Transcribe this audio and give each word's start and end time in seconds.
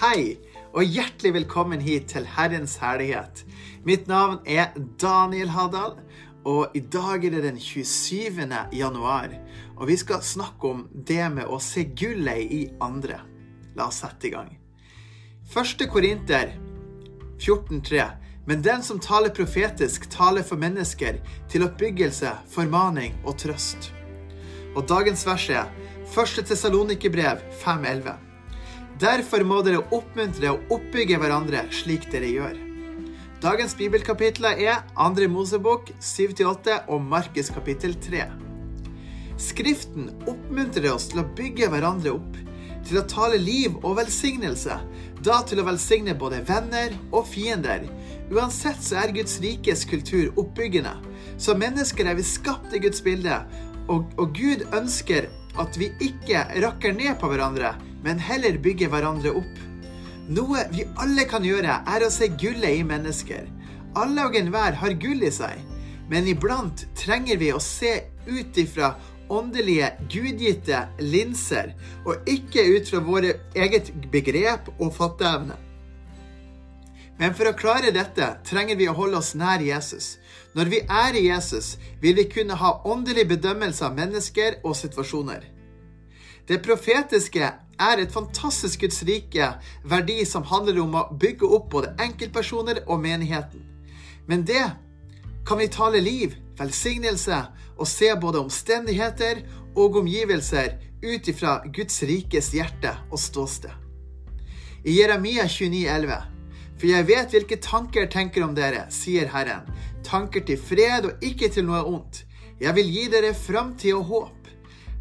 Hei, 0.00 0.38
og 0.72 0.86
hjertelig 0.88 1.34
velkommen 1.34 1.82
hit 1.84 2.06
til 2.14 2.24
Herrens 2.24 2.78
herlighet. 2.80 3.42
Mitt 3.84 4.06
navn 4.08 4.38
er 4.48 4.70
Daniel 4.96 5.50
Hadal, 5.52 5.98
og 6.48 6.72
i 6.72 6.80
dag 6.80 7.26
er 7.28 7.34
det 7.34 7.42
den 7.44 7.58
27. 7.60 8.46
januar. 8.72 9.34
Og 9.76 9.90
vi 9.90 9.98
skal 10.00 10.22
snakke 10.24 10.70
om 10.70 10.86
det 10.94 11.26
med 11.34 11.44
å 11.52 11.58
se 11.60 11.84
gullet 11.84 12.48
i 12.48 12.62
andre. 12.80 13.18
La 13.76 13.90
oss 13.90 14.00
sette 14.00 14.30
i 14.30 14.32
gang. 14.32 14.48
Første 15.52 15.84
Korinter 15.92 16.56
14,3. 17.36 18.08
Men 18.48 18.64
den 18.64 18.80
som 18.80 19.04
taler 19.04 19.36
profetisk, 19.36 20.08
taler 20.08 20.48
for 20.48 20.56
mennesker 20.56 21.20
til 21.52 21.68
oppbyggelse, 21.68 22.32
formaning 22.48 23.20
og 23.20 23.36
trøst. 23.44 23.92
Og 24.72 24.80
dagens 24.88 25.28
vers 25.28 25.46
er 25.52 25.68
1. 26.08 26.40
Tessalonikerbrev 26.48 27.44
5,11. 27.60 28.29
Derfor 29.00 29.40
må 29.48 29.62
dere 29.64 29.80
oppmuntre 29.96 30.50
og 30.52 30.74
oppbygge 30.76 31.16
hverandre 31.22 31.62
slik 31.72 32.04
dere 32.12 32.28
gjør. 32.34 32.58
Dagens 33.40 33.72
bibelkapitler 33.78 34.60
er 34.60 34.82
2. 34.98 35.24
Mosebok 35.32 35.88
7-8 36.04 36.82
og 36.92 37.00
Markus 37.08 37.48
kapittel 37.54 37.94
3. 37.96 38.26
Skriften 39.40 40.10
oppmuntrer 40.28 40.90
oss 40.92 41.08
til 41.08 41.22
å 41.22 41.28
bygge 41.38 41.70
hverandre 41.72 42.12
opp, 42.18 42.36
til 42.84 43.00
å 43.00 43.06
tale 43.08 43.40
liv 43.40 43.78
og 43.80 43.96
velsignelse, 44.02 44.76
da 45.24 45.40
til 45.48 45.62
å 45.62 45.68
velsigne 45.70 46.12
både 46.12 46.42
venner 46.44 46.92
og 47.08 47.24
fiender. 47.32 47.88
Uansett 48.28 48.84
så 48.84 49.00
er 49.00 49.16
Guds 49.16 49.40
rikes 49.40 49.86
kultur 49.88 50.28
oppbyggende. 50.34 50.92
Som 51.40 51.64
mennesker 51.64 52.04
er 52.04 52.20
vi 52.20 52.28
skapt 52.36 52.76
i 52.76 52.84
Guds 52.84 53.00
bilde, 53.04 53.40
og, 53.88 54.12
og 54.20 54.36
Gud 54.36 54.68
ønsker 54.76 55.32
at 55.56 55.80
vi 55.80 55.88
ikke 56.04 56.44
rakker 56.60 56.92
ned 56.92 57.16
på 57.20 57.32
hverandre, 57.32 57.78
men 58.04 58.20
heller 58.22 58.58
bygge 58.62 58.88
hverandre 58.92 59.34
opp. 59.40 59.60
Noe 60.30 60.64
vi 60.70 60.86
alle 61.02 61.26
kan 61.28 61.44
gjøre, 61.44 61.80
er 61.86 62.04
å 62.06 62.12
se 62.12 62.30
gullet 62.40 62.80
i 62.80 62.86
mennesker. 62.86 63.48
Alle 63.98 64.28
og 64.28 64.36
enhver 64.38 64.76
har 64.78 64.98
gull 65.02 65.24
i 65.26 65.32
seg, 65.34 65.58
men 66.10 66.28
iblant 66.30 66.84
trenger 66.98 67.40
vi 67.40 67.50
å 67.54 67.62
se 67.62 67.96
ut 68.28 68.58
ifra 68.58 68.94
åndelige, 69.30 69.92
gudgitte 70.10 70.84
linser, 71.02 71.74
og 72.06 72.28
ikke 72.30 72.64
ut 72.76 72.90
fra 72.90 73.02
våre 73.06 73.34
eget 73.54 73.92
begrep 74.10 74.70
og 74.78 74.94
fatteevne. 74.96 75.58
Men 77.20 77.34
for 77.36 77.50
å 77.50 77.56
klare 77.56 77.92
dette 77.92 78.26
trenger 78.48 78.78
vi 78.80 78.88
å 78.88 78.96
holde 78.96 79.18
oss 79.20 79.34
nær 79.36 79.60
Jesus. 79.60 80.14
Når 80.56 80.70
vi 80.72 80.80
er 80.88 81.18
i 81.18 81.26
Jesus, 81.26 81.74
vil 82.00 82.16
vi 82.16 82.24
kunne 82.32 82.56
ha 82.56 82.78
åndelig 82.88 83.26
bedømmelse 83.34 83.84
av 83.86 83.98
mennesker 83.98 84.62
og 84.64 84.72
situasjoner. 84.78 85.44
Det 86.48 86.62
profetiske 86.64 87.52
er 87.80 88.02
et 88.02 88.12
fantastisk 88.12 88.84
Guds 88.84 89.02
rike 89.08 89.54
verdi 89.88 90.20
som 90.28 90.46
handler 90.48 90.82
om 90.82 90.96
å 90.98 91.06
bygge 91.20 91.48
opp 91.48 91.70
både 91.72 91.94
enkeltpersoner 92.02 92.84
og 92.86 93.00
menigheten. 93.02 93.64
Men 94.28 94.44
det 94.46 94.66
kan 95.48 95.58
vi 95.58 95.68
tale 95.72 96.00
liv, 96.04 96.36
velsignelse 96.58 97.40
og 97.80 97.88
se 97.88 98.12
både 98.20 98.42
omstendigheter 98.44 99.42
og 99.74 99.96
omgivelser 100.02 100.76
ut 101.02 101.28
ifra 101.32 101.60
Guds 101.72 102.02
rikes 102.04 102.52
hjerte 102.54 102.92
og 103.10 103.18
ståsted. 103.20 103.72
I 104.84 105.00
Jeremia 105.00 105.44
29,11.: 105.44 106.20
For 106.78 106.88
jeg 106.88 107.06
vet 107.08 107.34
hvilke 107.34 107.56
tanker 107.60 108.04
jeg 108.04 108.12
tenker 108.12 108.44
om 108.44 108.54
dere, 108.56 108.86
sier 108.88 109.28
Herren. 109.28 109.68
Tanker 110.04 110.44
til 110.44 110.60
fred 110.60 111.08
og 111.08 111.24
ikke 111.24 111.50
til 111.52 111.66
noe 111.68 111.82
ondt. 111.84 112.24
Jeg 112.60 112.76
vil 112.76 112.88
gi 112.92 113.08
dere 113.12 113.34
framtid 113.36 113.94
og 113.96 114.04
håp. 114.04 114.39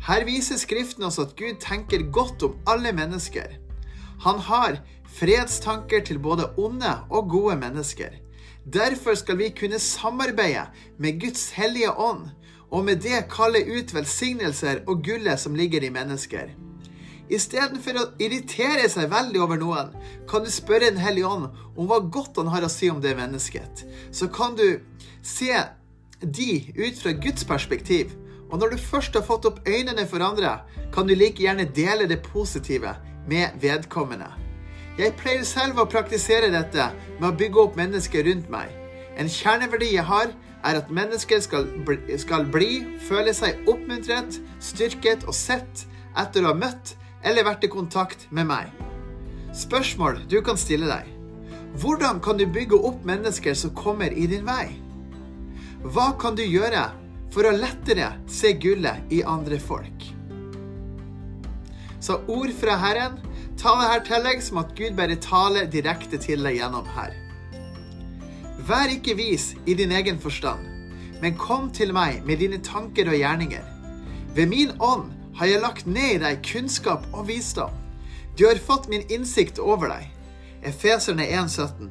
Her 0.08 0.24
viser 0.26 0.58
Skriften 0.58 1.04
oss 1.04 1.20
at 1.20 1.36
Gud 1.38 1.60
tenker 1.64 2.08
godt 2.12 2.44
om 2.44 2.56
alle 2.68 2.94
mennesker. 2.96 3.58
Han 4.24 4.40
har 4.40 4.80
fredstanker 5.20 6.04
til 6.06 6.20
både 6.20 6.50
onde 6.58 6.96
og 7.10 7.30
gode 7.30 7.56
mennesker. 7.60 8.16
Derfor 8.74 9.16
skal 9.16 9.38
vi 9.38 9.50
kunne 9.50 9.80
samarbeide 9.80 10.68
med 10.98 11.20
Guds 11.22 11.50
hellige 11.50 11.92
ånd, 11.92 12.30
og 12.72 12.86
med 12.86 13.02
det 13.02 13.26
kalle 13.32 13.64
ut 13.66 13.94
velsignelser 13.96 14.84
og 14.88 15.04
gullet 15.04 15.40
som 15.40 15.56
ligger 15.56 15.84
i 15.84 15.94
mennesker. 15.94 16.52
Istedenfor 17.30 17.98
å 17.98 18.06
irritere 18.22 18.88
seg 18.90 19.10
veldig 19.12 19.42
over 19.42 19.60
noen, 19.62 19.92
kan 20.30 20.42
du 20.46 20.50
spørre 20.50 20.90
Den 20.90 21.02
hellige 21.02 21.30
ånd 21.30 21.50
om 21.76 21.90
hva 21.90 22.00
godt 22.02 22.38
han 22.42 22.50
har 22.50 22.66
å 22.66 22.72
si 22.72 22.90
om 22.90 23.02
det 23.02 23.16
mennesket. 23.18 23.86
Så 24.12 24.30
kan 24.34 24.56
du 24.58 24.82
se 25.22 25.54
de 26.20 26.52
ut 26.78 26.98
fra 27.02 27.14
Guds 27.14 27.46
perspektiv 27.46 28.16
og 28.50 28.60
når 28.60 28.74
du 28.74 28.82
først 28.82 29.16
har 29.18 29.26
fått 29.26 29.46
opp 29.46 29.62
øynene 29.68 30.06
for 30.10 30.24
andre, 30.26 30.60
kan 30.94 31.08
du 31.08 31.14
like 31.16 31.42
gjerne 31.44 31.70
dele 31.76 32.08
det 32.10 32.22
positive 32.26 32.96
med 33.30 33.60
vedkommende. 33.62 34.30
Jeg 35.00 35.16
pleier 35.20 35.46
selv 35.48 35.80
å 35.80 35.88
praktisere 35.88 36.50
dette 36.52 36.90
med 37.20 37.30
å 37.30 37.36
bygge 37.38 37.62
opp 37.62 37.78
mennesker 37.80 38.26
rundt 38.28 38.50
meg. 38.52 38.74
En 39.20 39.30
kjerneverdi 39.32 39.94
jeg 39.94 40.04
har, 40.08 40.34
er 40.64 40.80
at 40.82 40.90
mennesker 40.92 41.40
skal 41.40 41.70
bli, 41.88 42.18
skal 42.20 42.44
bli 42.52 42.84
føle 43.08 43.32
seg 43.36 43.62
oppmuntret, 43.70 44.42
styrket 44.60 45.24
og 45.28 45.38
sett 45.38 45.86
etter 46.20 46.44
å 46.44 46.52
ha 46.52 46.58
møtt 46.58 46.98
eller 47.24 47.48
vært 47.48 47.64
i 47.64 47.72
kontakt 47.72 48.28
med 48.36 48.50
meg. 48.50 48.74
Spørsmål 49.56 50.26
du 50.30 50.42
kan 50.46 50.60
stille 50.60 50.90
deg. 50.90 51.08
Hvordan 51.80 52.20
kan 52.24 52.40
du 52.40 52.48
bygge 52.50 52.80
opp 52.90 53.06
mennesker 53.08 53.56
som 53.56 53.72
kommer 53.78 54.12
i 54.12 54.26
din 54.28 54.46
vei? 54.48 54.74
Hva 55.86 56.12
kan 56.20 56.36
du 56.36 56.44
gjøre 56.44 56.90
for 57.34 57.46
å 57.46 57.56
lettere 57.56 58.14
se 58.30 58.54
gullet 58.58 59.12
i 59.14 59.22
andre 59.24 59.60
folk. 59.62 60.08
Så 62.00 62.22
ord 62.32 62.52
fra 62.58 62.78
Herren, 62.80 63.20
ta 63.60 63.76
det 63.76 63.90
her 63.92 64.04
til 64.08 64.28
deg 64.30 64.44
som 64.44 64.62
at 64.62 64.72
Gud 64.78 64.96
bare 64.98 65.20
taler 65.20 65.68
direkte 65.70 66.20
til 66.22 66.46
deg 66.48 66.58
gjennom 66.62 66.88
her. 66.96 67.14
Vær 68.70 68.92
ikke 68.94 69.18
vis 69.20 69.52
i 69.68 69.76
din 69.78 69.92
egen 69.96 70.20
forstand, 70.22 70.64
men 71.22 71.38
kom 71.40 71.70
til 71.76 71.92
meg 71.96 72.24
med 72.28 72.40
dine 72.42 72.62
tanker 72.64 73.10
og 73.12 73.20
gjerninger. 73.20 73.66
Ved 74.36 74.52
min 74.52 74.76
ånd 74.80 75.10
har 75.40 75.50
jeg 75.50 75.64
lagt 75.64 75.88
ned 75.88 76.16
i 76.16 76.22
deg 76.24 76.44
kunnskap 76.46 77.06
og 77.14 77.28
visdom. 77.28 77.74
Du 78.40 78.46
har 78.48 78.60
fått 78.64 78.88
min 78.92 79.04
innsikt 79.12 79.60
over 79.60 79.92
deg. 79.92 80.08
Efeserne 80.64 81.26
1,17. 81.28 81.90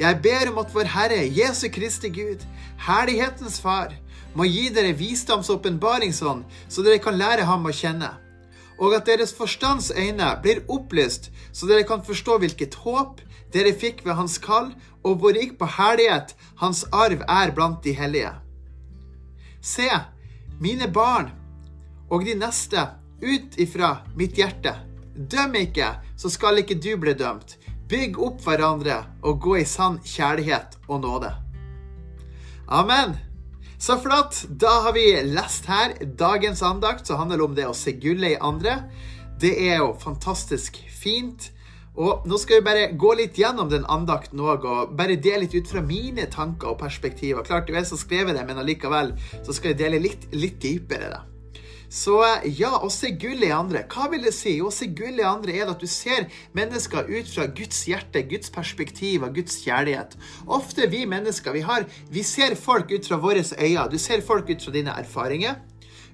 Jeg 0.00 0.18
ber 0.22 0.50
om 0.50 0.60
at 0.62 0.70
vår 0.74 0.88
Herre 0.94 1.24
Jesu 1.26 1.66
Kristi 1.72 2.08
Gud, 2.14 2.44
herlighetens 2.86 3.58
Far, 3.60 3.92
må 4.34 4.46
gi 4.46 4.68
dere 4.74 4.92
visdomsåpenbaringsånd, 4.98 6.44
så 6.68 6.84
dere 6.86 7.00
kan 7.02 7.18
lære 7.18 7.46
ham 7.48 7.66
å 7.66 7.74
kjenne. 7.74 8.12
Og 8.80 8.94
at 8.96 9.08
deres 9.10 9.34
forstands 9.36 9.90
øyne 9.90 10.30
blir 10.42 10.62
opplyst, 10.68 11.30
så 11.52 11.68
dere 11.68 11.86
kan 11.88 12.04
forstå 12.06 12.38
hvilket 12.40 12.78
håp 12.84 13.20
dere 13.52 13.74
fikk 13.76 14.04
ved 14.06 14.16
hans 14.16 14.38
kall, 14.38 14.70
og 15.02 15.20
hvor 15.20 15.34
rik 15.36 15.56
på 15.58 15.66
herlighet 15.78 16.34
hans 16.60 16.84
arv 16.92 17.24
er 17.26 17.52
blant 17.56 17.82
de 17.84 17.94
hellige. 17.96 18.32
Se, 19.60 19.88
mine 20.60 20.88
barn 20.92 21.30
og 22.10 22.24
de 22.26 22.34
neste, 22.36 22.86
ut 23.20 23.56
ifra 23.60 24.00
mitt 24.16 24.38
hjerte. 24.38 24.74
Døm 25.14 25.56
ikke, 25.60 25.92
så 26.16 26.30
skal 26.32 26.62
ikke 26.62 26.78
du 26.80 26.94
bli 27.00 27.14
dømt. 27.16 27.56
Bygg 27.90 28.20
opp 28.22 28.44
hverandre 28.44 29.02
og 29.26 29.40
gå 29.42 29.58
i 29.60 29.66
sann 29.68 29.98
kjærlighet 30.04 30.78
og 30.88 31.02
nåde. 31.04 31.32
Amen. 32.70 33.29
Så 33.80 33.96
flott. 33.96 34.44
Da 34.48 34.68
har 34.84 34.92
vi 34.92 35.22
lest 35.24 35.64
her 35.64 35.94
dagens 36.04 36.60
andakt, 36.62 37.06
som 37.06 37.16
handler 37.16 37.40
om 37.46 37.54
det 37.56 37.64
å 37.64 37.72
se 37.76 37.94
gullet 37.96 38.34
i 38.34 38.42
andre. 38.44 38.74
Det 39.40 39.54
er 39.70 39.80
jo 39.80 39.94
fantastisk 40.02 40.76
fint. 40.92 41.46
Og 41.96 42.26
nå 42.28 42.36
skal 42.38 42.60
vi 42.60 42.66
bare 42.66 42.90
gå 43.00 43.14
litt 43.16 43.40
gjennom 43.40 43.70
den 43.72 43.88
andakten 43.88 44.42
òg, 44.44 44.68
og 44.68 44.92
bare 45.00 45.16
dele 45.16 45.46
litt 45.46 45.56
ut 45.56 45.72
fra 45.72 45.80
mine 45.80 46.28
tanker 46.28 46.74
og 46.74 46.78
perspektiver. 46.84 47.40
Klart, 47.48 47.72
du 47.72 47.76
er 47.76 47.88
som 47.88 48.00
skrevet 48.00 48.36
det, 48.36 48.44
men 48.46 48.60
allikevel 48.60 49.14
så 49.40 49.56
skal 49.56 49.72
jeg 49.72 49.80
dele 49.80 50.04
litt, 50.04 50.28
litt 50.36 50.60
dypere. 50.60 51.08
da. 51.16 51.24
Så 51.90 52.20
ja, 52.54 52.70
å 52.78 52.88
se 52.94 53.10
gull 53.18 53.42
i 53.42 53.50
andre. 53.50 53.82
Hva 53.90 54.06
vil 54.12 54.22
det 54.22 54.30
si? 54.36 54.52
Å 54.62 54.70
se 54.70 54.86
gull 54.94 55.18
i 55.18 55.26
andre 55.26 55.56
er 55.58 55.72
at 55.72 55.82
du 55.82 55.88
ser 55.90 56.28
mennesker 56.54 57.10
ut 57.10 57.32
fra 57.32 57.48
Guds 57.50 57.80
hjerte, 57.90 58.22
Guds 58.30 58.52
perspektiv 58.54 59.26
og 59.26 59.34
Guds 59.40 59.58
kjærlighet. 59.64 60.14
Ofte 60.46 60.86
vi 60.92 61.02
mennesker, 61.10 61.56
vi, 61.56 61.64
har, 61.66 61.88
vi 62.14 62.22
ser 62.26 62.54
folk 62.54 62.94
ut 62.94 63.10
fra 63.10 63.18
våre 63.18 63.42
øyne. 63.42 63.88
Du 63.90 63.98
ser 63.98 64.22
folk 64.22 64.52
ut 64.52 64.62
fra 64.62 64.76
dine 64.76 64.94
erfaringer, 65.02 65.58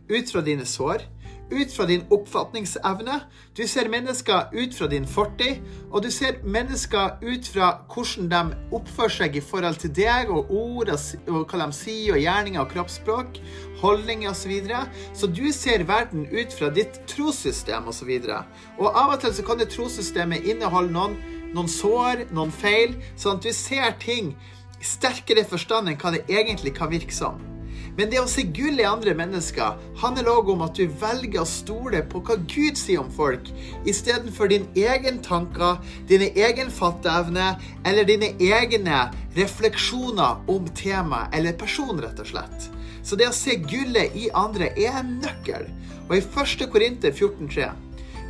ut 0.08 0.32
fra 0.32 0.40
dine 0.46 0.64
sår 0.64 1.04
ut 1.50 1.72
fra 1.72 1.86
din 1.86 2.04
oppfatningsevne. 2.10 3.20
Du 3.56 3.62
ser 3.68 3.88
mennesker 3.88 4.50
ut 4.52 4.74
fra 4.74 4.88
din 4.90 5.06
fortid, 5.06 5.62
og 5.90 6.02
du 6.02 6.10
ser 6.10 6.40
mennesker 6.44 7.20
ut 7.22 7.48
fra 7.52 7.70
hvordan 7.92 8.28
de 8.32 8.74
oppfører 8.76 9.14
seg 9.18 9.38
i 9.38 9.44
forhold 9.44 9.78
til 9.82 9.94
deg, 9.96 10.30
og 10.30 10.50
ord 10.50 10.90
og 10.92 11.46
hva 11.46 11.62
de 11.62 11.70
sier, 11.76 12.16
og 12.16 12.20
gjerninger 12.22 12.60
og 12.62 12.70
kroppsspråk, 12.74 13.40
holdninger 13.82 14.30
osv. 14.30 14.42
Så, 14.46 14.48
videre. 14.48 14.84
så 15.14 15.26
du 15.26 15.46
ser 15.52 15.82
verden 15.88 16.28
ut 16.30 16.52
fra 16.54 16.70
ditt 16.70 17.00
trossystem 17.10 17.88
osv. 17.90 18.12
Og, 18.14 18.28
så 18.28 18.42
og 18.78 18.86
av 18.92 19.16
og 19.16 19.24
til 19.24 19.34
så 19.34 19.46
kan 19.46 19.58
det 19.58 19.72
trossystemet 19.74 20.46
inneholde 20.46 20.94
noen, 20.94 21.18
noen 21.54 21.70
sår, 21.70 22.28
noen 22.34 22.54
feil, 22.54 22.94
sånn 23.18 23.40
at 23.40 23.48
du 23.48 23.52
ser 23.54 23.98
ting 24.02 24.34
sterkere 24.82 25.46
forstand 25.48 25.90
enn 25.90 26.00
hva 26.00 26.14
det 26.14 26.26
egentlig 26.30 26.76
kan 26.76 26.92
virke 26.92 27.14
som. 27.14 27.55
Men 27.96 28.10
det 28.12 28.20
å 28.20 28.28
se 28.28 28.44
gull 28.56 28.80
i 28.80 28.86
andre 28.88 29.14
mennesker 29.16 29.78
handler 30.02 30.28
òg 30.28 30.50
om 30.52 30.64
at 30.66 30.76
du 30.76 30.84
velger 31.00 31.40
å 31.42 31.48
stole 31.48 32.02
på 32.10 32.20
hva 32.26 32.36
Gud 32.52 32.76
sier 32.76 33.00
om 33.00 33.08
folk, 33.12 33.48
istedenfor 33.88 34.52
din 34.52 34.66
egen 34.76 35.22
tanker, 35.24 35.80
dine 36.10 36.28
egen 36.36 36.72
fatteevne 36.72 37.54
eller 37.88 38.08
dine 38.08 38.34
egne 38.36 39.06
refleksjoner 39.36 40.44
om 40.52 40.68
tema 40.76 41.26
eller 41.32 41.56
person, 41.56 41.96
rett 42.04 42.20
og 42.20 42.30
slett. 42.34 42.68
Så 43.06 43.16
det 43.16 43.30
å 43.30 43.34
se 43.36 43.56
gullet 43.64 44.16
i 44.18 44.28
andre 44.34 44.72
er 44.76 45.00
en 45.00 45.16
nøkkel. 45.22 45.68
Og 46.06 46.18
i 46.18 46.22
1. 46.22 46.68
Korinter 46.70 47.14
14,3 47.14 47.72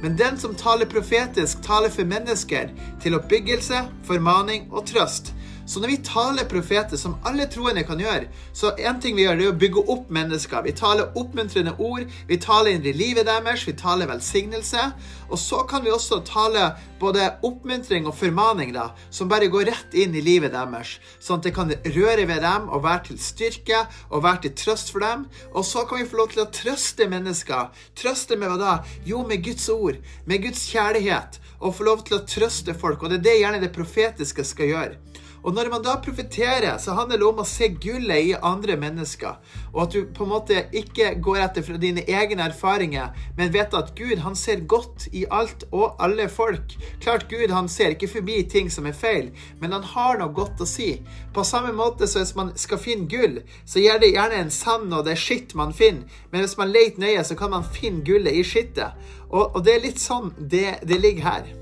men 0.03 0.17
den 0.17 0.39
som 0.39 0.55
taler 0.55 0.87
profetisk, 0.87 1.63
taler 1.65 1.89
for 1.93 2.05
mennesker 2.05 2.69
til 3.03 3.17
oppbyggelse, 3.17 3.87
formaning 4.05 4.69
og 4.71 4.85
trøst. 4.91 5.33
Så 5.67 5.81
når 5.83 5.91
vi 5.91 5.97
taler 6.07 6.47
profeter, 6.47 6.95
som 6.97 7.17
alle 7.27 7.49
troende 7.51 7.83
kan 7.87 7.99
gjøre, 7.99 8.29
så 8.55 8.71
en 8.79 9.01
ting 9.03 9.17
vi 9.19 9.25
gjør, 9.25 9.39
det 9.39 9.47
er 9.49 9.53
å 9.53 9.59
bygge 9.59 9.83
opp 9.91 10.11
mennesker. 10.15 10.63
Vi 10.63 10.75
taler 10.79 11.11
oppmuntrende 11.19 11.75
ord, 11.83 12.05
vi 12.29 12.39
taler 12.39 12.77
inn 12.77 12.87
i 12.87 12.95
livet 12.95 13.27
deres, 13.27 13.65
vi 13.67 13.75
taler 13.75 14.07
velsignelse. 14.07 14.85
Og 15.27 15.41
så 15.43 15.65
kan 15.67 15.83
vi 15.83 15.91
også 15.91 16.21
tale 16.29 16.69
både 17.01 17.33
oppmuntring 17.47 18.07
og 18.07 18.15
formaning, 18.15 18.71
da, 18.77 18.93
som 19.11 19.31
bare 19.31 19.51
går 19.51 19.67
rett 19.73 19.97
inn 19.99 20.15
i 20.15 20.23
livet 20.23 20.55
deres. 20.55 20.97
Sånn 21.19 21.43
at 21.43 21.49
det 21.49 21.55
kan 21.57 21.75
røre 21.75 22.29
ved 22.31 22.47
dem 22.47 22.71
og 22.71 22.85
være 22.87 23.09
til 23.11 23.19
styrke 23.23 23.83
og 24.13 24.23
være 24.23 24.47
til 24.47 24.55
trøst 24.63 24.95
for 24.95 25.03
dem. 25.03 25.27
Og 25.51 25.67
så 25.67 25.83
kan 25.89 25.99
vi 25.99 26.07
få 26.07 26.23
lov 26.23 26.31
til 26.31 26.45
å 26.47 26.51
trøste 26.55 27.11
mennesker. 27.11 27.75
Trøste 27.99 28.39
med 28.39 28.55
hva 28.55 28.61
da? 28.63 28.79
Jo, 29.09 29.27
med 29.27 29.43
Guds 29.43 29.67
ord, 29.75 29.99
med 30.31 30.47
Guds 30.47 30.63
kjærlighet. 30.71 31.41
Og 31.59 31.75
få 31.75 31.91
lov 31.91 32.07
til 32.07 32.21
å 32.21 32.25
trøste 32.29 32.77
folk. 32.79 33.03
Og 33.03 33.11
det 33.11 33.19
er 33.19 33.27
det 33.27 33.39
gjerne 33.41 33.65
det 33.67 33.75
profetiske 33.75 34.47
skal 34.47 34.71
gjøre. 34.71 35.25
Og 35.47 35.55
når 35.55 35.69
man 35.71 35.83
da 35.85 35.93
profeterer, 36.03 36.75
så 36.83 36.97
handler 36.99 37.21
det 37.21 37.27
om 37.29 37.39
å 37.39 37.47
se 37.47 37.69
gullet 37.71 38.33
i 38.33 38.35
andre 38.35 38.75
mennesker. 38.83 39.37
Og 39.71 39.85
at 39.85 39.93
du 39.95 40.09
på 40.11 40.25
en 40.25 40.33
måte 40.33 40.65
ikke 40.75 41.13
går 41.23 41.39
etter 41.45 41.63
fra 41.63 41.79
dine 41.79 42.03
egne 42.03 42.49
erfaringer, 42.49 43.13
men 43.39 43.53
vet 43.55 43.77
at 43.79 43.93
Gud 43.95 44.25
han 44.25 44.35
ser 44.35 44.65
godt 44.67 45.07
i 45.15 45.23
alt 45.31 45.63
og 45.71 46.03
alle 46.03 46.27
folk. 46.33 46.75
Klart 46.99 47.29
Gud 47.31 47.55
han 47.55 47.71
ser 47.71 47.95
ikke 47.95 48.11
forbi 48.17 48.41
ting 48.51 48.73
som 48.75 48.89
er 48.91 48.99
feil, 48.99 49.31
men 49.61 49.77
han 49.77 49.87
har 49.95 50.19
noe 50.19 50.35
godt 50.35 50.65
å 50.65 50.67
si. 50.67 50.97
På 51.37 51.47
samme 51.47 51.71
måte 51.79 52.11
så 52.11 52.25
hvis 52.25 52.35
man 52.35 52.51
skal 52.59 52.83
finne 52.83 53.07
gull, 53.11 53.39
så 53.63 53.85
gjør 53.85 54.03
det 54.03 54.11
gjerne 54.17 54.43
en 54.43 54.51
sand 54.51 54.91
og 54.91 55.07
det 55.07 55.15
er 55.15 55.25
skitt 55.29 55.55
man 55.55 55.77
finner. 55.77 56.11
Men 56.33 56.43
hvis 56.43 56.57
man 56.59 56.75
leter 56.75 57.05
nøye, 57.05 57.23
så 57.23 57.39
kan 57.39 57.55
man 57.55 57.71
finne 57.71 58.03
gullet 58.03 58.35
i 58.35 58.43
skittet. 58.43 58.99
Og, 59.31 59.55
og 59.55 59.63
det 59.63 59.77
er 59.77 59.87
litt 59.87 60.03
sånn 60.03 60.33
det, 60.39 60.81
det 60.83 60.99
ligger 60.99 61.31
her. 61.31 61.55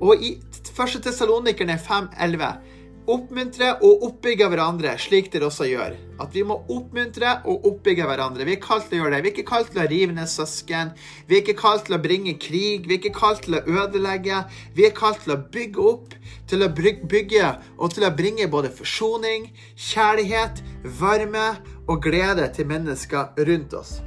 Og 0.00 0.18
i 0.26 0.34
1. 0.70 1.00
Tessalonikerne 1.04 1.78
5.11 1.78 2.69
Oppmuntre 3.10 3.72
og 3.82 4.04
oppbygge 4.06 4.46
hverandre, 4.52 4.92
slik 5.02 5.32
dere 5.32 5.48
også 5.48 5.66
gjør. 5.66 5.96
At 6.22 6.34
vi 6.36 6.44
må 6.46 6.60
oppmuntre 6.70 7.32
og 7.48 7.64
oppbygge 7.66 8.06
hverandre. 8.06 8.46
Vi 8.46 8.54
er 8.54 8.60
kalt 8.62 8.86
til 8.86 9.00
å 9.00 9.02
gjøre 9.02 9.16
det. 9.16 9.22
Vi 9.24 9.30
er 9.30 9.34
ikke 9.34 9.48
kalt 9.48 9.72
til 9.72 9.82
å 9.82 9.86
rive 9.90 10.14
ned 10.14 10.30
søsken. 10.30 10.92
Vi 11.26 11.34
er 11.34 11.42
ikke 11.42 11.56
kalt 11.58 11.88
til 11.88 11.96
å 11.96 12.00
bringe 12.04 12.36
krig. 12.38 12.86
Vi 12.86 12.94
er 12.94 13.00
ikke 13.00 13.14
kalt 13.16 13.42
til 13.46 13.58
å 13.58 13.64
ødelegge. 13.82 14.44
Vi 14.78 14.86
er 14.86 14.94
kalt 14.94 15.24
til 15.24 15.34
å 15.34 15.40
bygge 15.56 15.88
opp, 15.90 16.14
til 16.50 16.62
å 16.62 16.70
bygge 16.70 17.50
og 17.80 17.96
til 17.96 18.06
å 18.06 18.14
bringe 18.14 18.46
både 18.52 18.70
forsoning, 18.78 19.50
kjærlighet, 19.90 20.62
varme 21.02 21.48
og 21.90 22.04
glede 22.06 22.46
til 22.54 22.70
mennesker 22.70 23.34
rundt 23.50 23.74
oss. 23.74 23.98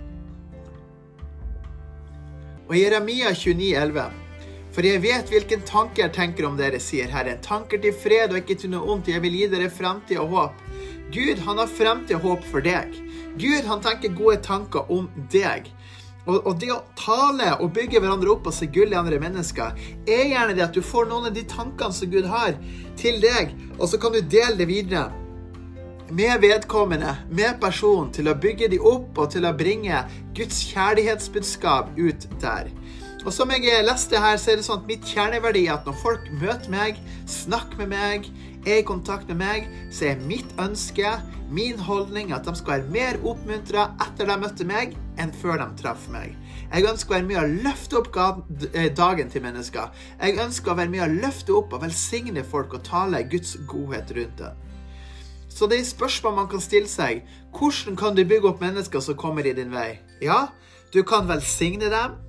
Og 2.69 2.77
Jeremia 2.79 3.35
29, 3.35 3.73
11 3.75 4.23
for 4.74 4.86
jeg 4.88 5.04
vet 5.04 5.30
hvilken 5.30 5.62
tanke 5.70 6.02
jeg 6.02 6.14
tenker 6.16 6.48
om 6.48 6.58
dere, 6.58 6.80
sier 6.81 7.12
Herren. 7.14 7.42
Tanker 7.46 7.81
til 7.81 7.94
fred 7.94 8.34
og 8.34 8.42
ikke 8.42 8.58
til 8.64 8.74
noe 8.74 8.90
ondt. 8.96 9.12
Jeg 9.14 9.22
vil 9.22 9.36
gi 9.38 9.48
dere 9.52 9.70
fremtid 9.70 10.18
og 10.22 10.34
håp. 10.34 10.64
Gud, 11.14 11.42
han 11.46 11.62
har 11.62 11.70
fremtid 11.70 12.18
og 12.18 12.25
håp 12.25 12.48
for 12.50 12.66
deg. 12.66 12.96
Gud, 13.38 13.68
han 13.70 13.84
tenker 13.86 14.16
gode 14.18 14.40
tanker 14.46 14.90
om 14.94 15.10
deg. 15.34 15.70
Og, 16.24 16.38
og, 16.40 16.54
det 16.60 16.72
å 16.72 16.84
tale 16.98 17.50
og 17.60 17.74
bygge 17.75 18.00
hverandre 18.00 18.31
opp 18.31 18.48
og 18.48 18.56
se 18.56 18.70
gull 18.72 18.94
i 18.96 18.98
andre 18.98 19.20
mennesker, 19.20 19.75
er 20.08 20.30
gjerne 20.31 20.56
det 20.56 20.64
at 20.66 20.75
du 20.75 20.80
får 20.86 21.10
noen 21.10 21.28
av 21.28 21.36
de 21.36 21.44
tankene 21.52 21.96
som 21.96 22.10
Gud 22.10 22.30
har, 22.31 22.56
til 23.00 23.20
deg, 23.22 23.52
og 23.75 23.90
så 23.92 24.00
kan 24.00 24.16
du 24.16 24.22
dele 24.22 24.56
det 24.62 24.70
videre 24.70 25.10
med 26.14 26.40
vedkommende, 26.42 27.16
med 27.34 27.60
personen, 27.62 28.12
til 28.16 28.30
å 28.31 28.38
bygge 28.40 28.70
de 28.72 28.80
opp 28.80 29.20
og 29.20 29.31
til 29.34 29.48
å 29.50 29.54
bringe 29.58 30.04
Guds 30.38 30.62
kjærlighetsbudskap 30.72 31.94
ut 31.98 32.28
der. 32.42 32.72
Og 33.24 33.31
som 33.31 33.52
jeg 33.56 33.86
leste 33.88 34.20
her, 34.20 34.36
så 34.36 34.52
er 34.52 34.58
det 34.60 34.66
sånn 34.66 34.81
at 34.81 34.90
mitt 34.90 35.06
kjerneverdi 35.08 35.62
er 35.70 35.78
at 35.78 35.86
når 35.88 35.96
folk 36.02 36.25
møter 36.42 36.72
meg, 36.74 36.98
snakker 37.30 37.80
med 37.80 37.94
meg, 37.94 38.25
er 38.68 38.81
i 38.81 38.88
kontakt 38.88 39.30
med 39.31 39.40
meg, 39.40 39.70
så 39.96 40.10
er 40.10 40.25
mitt 40.28 40.50
ønske, 40.60 41.14
min 41.54 41.80
holdning, 41.80 42.34
at 42.36 42.44
de 42.44 42.52
skal 42.60 42.81
være 42.81 42.92
mer 42.92 43.20
oppmuntra 43.24 43.86
etter 44.04 44.28
de 44.28 44.36
møtte 44.42 44.68
meg, 44.68 44.98
enn 45.24 45.31
før 45.40 45.62
de 45.62 45.68
traff 45.80 46.10
meg. 46.12 46.34
Jeg 46.74 46.90
ønsker 46.90 47.14
å 47.14 47.16
være 47.16 47.30
med 47.30 47.40
å 47.40 47.46
løfte 47.70 48.02
opp 48.02 48.12
eh, 48.74 48.90
dagen 48.98 49.31
til 49.31 49.46
mennesker. 49.46 50.04
Jeg 50.20 50.44
ønsker 50.44 50.74
å 50.74 50.78
være 50.81 50.92
med 50.92 51.06
å 51.06 51.10
løfte 51.14 51.56
opp 51.56 51.78
og 51.78 51.86
velsigne 51.86 52.44
folk 52.44 52.75
og 52.75 52.84
tale 52.90 53.24
Guds 53.31 53.56
godhet 53.72 54.12
rundt 54.18 54.36
det. 54.42 54.52
Så 55.54 55.70
det 55.72 55.80
er 55.80 55.88
spørsmål 55.88 56.40
man 56.42 56.52
kan 56.52 56.64
stille 56.66 56.92
seg. 56.92 57.24
Hvordan 57.56 57.96
kan 57.96 58.20
du 58.20 58.25
bygge 58.28 58.52
opp 58.52 58.64
mennesker 58.66 59.06
som 59.06 59.16
kommer 59.16 59.48
i 59.48 59.56
din 59.56 59.72
vei? 59.72 60.02
Ja, 60.20 60.48
du 60.92 61.04
kan 61.08 61.30
velsigne 61.30 61.94
dem. 61.94 62.20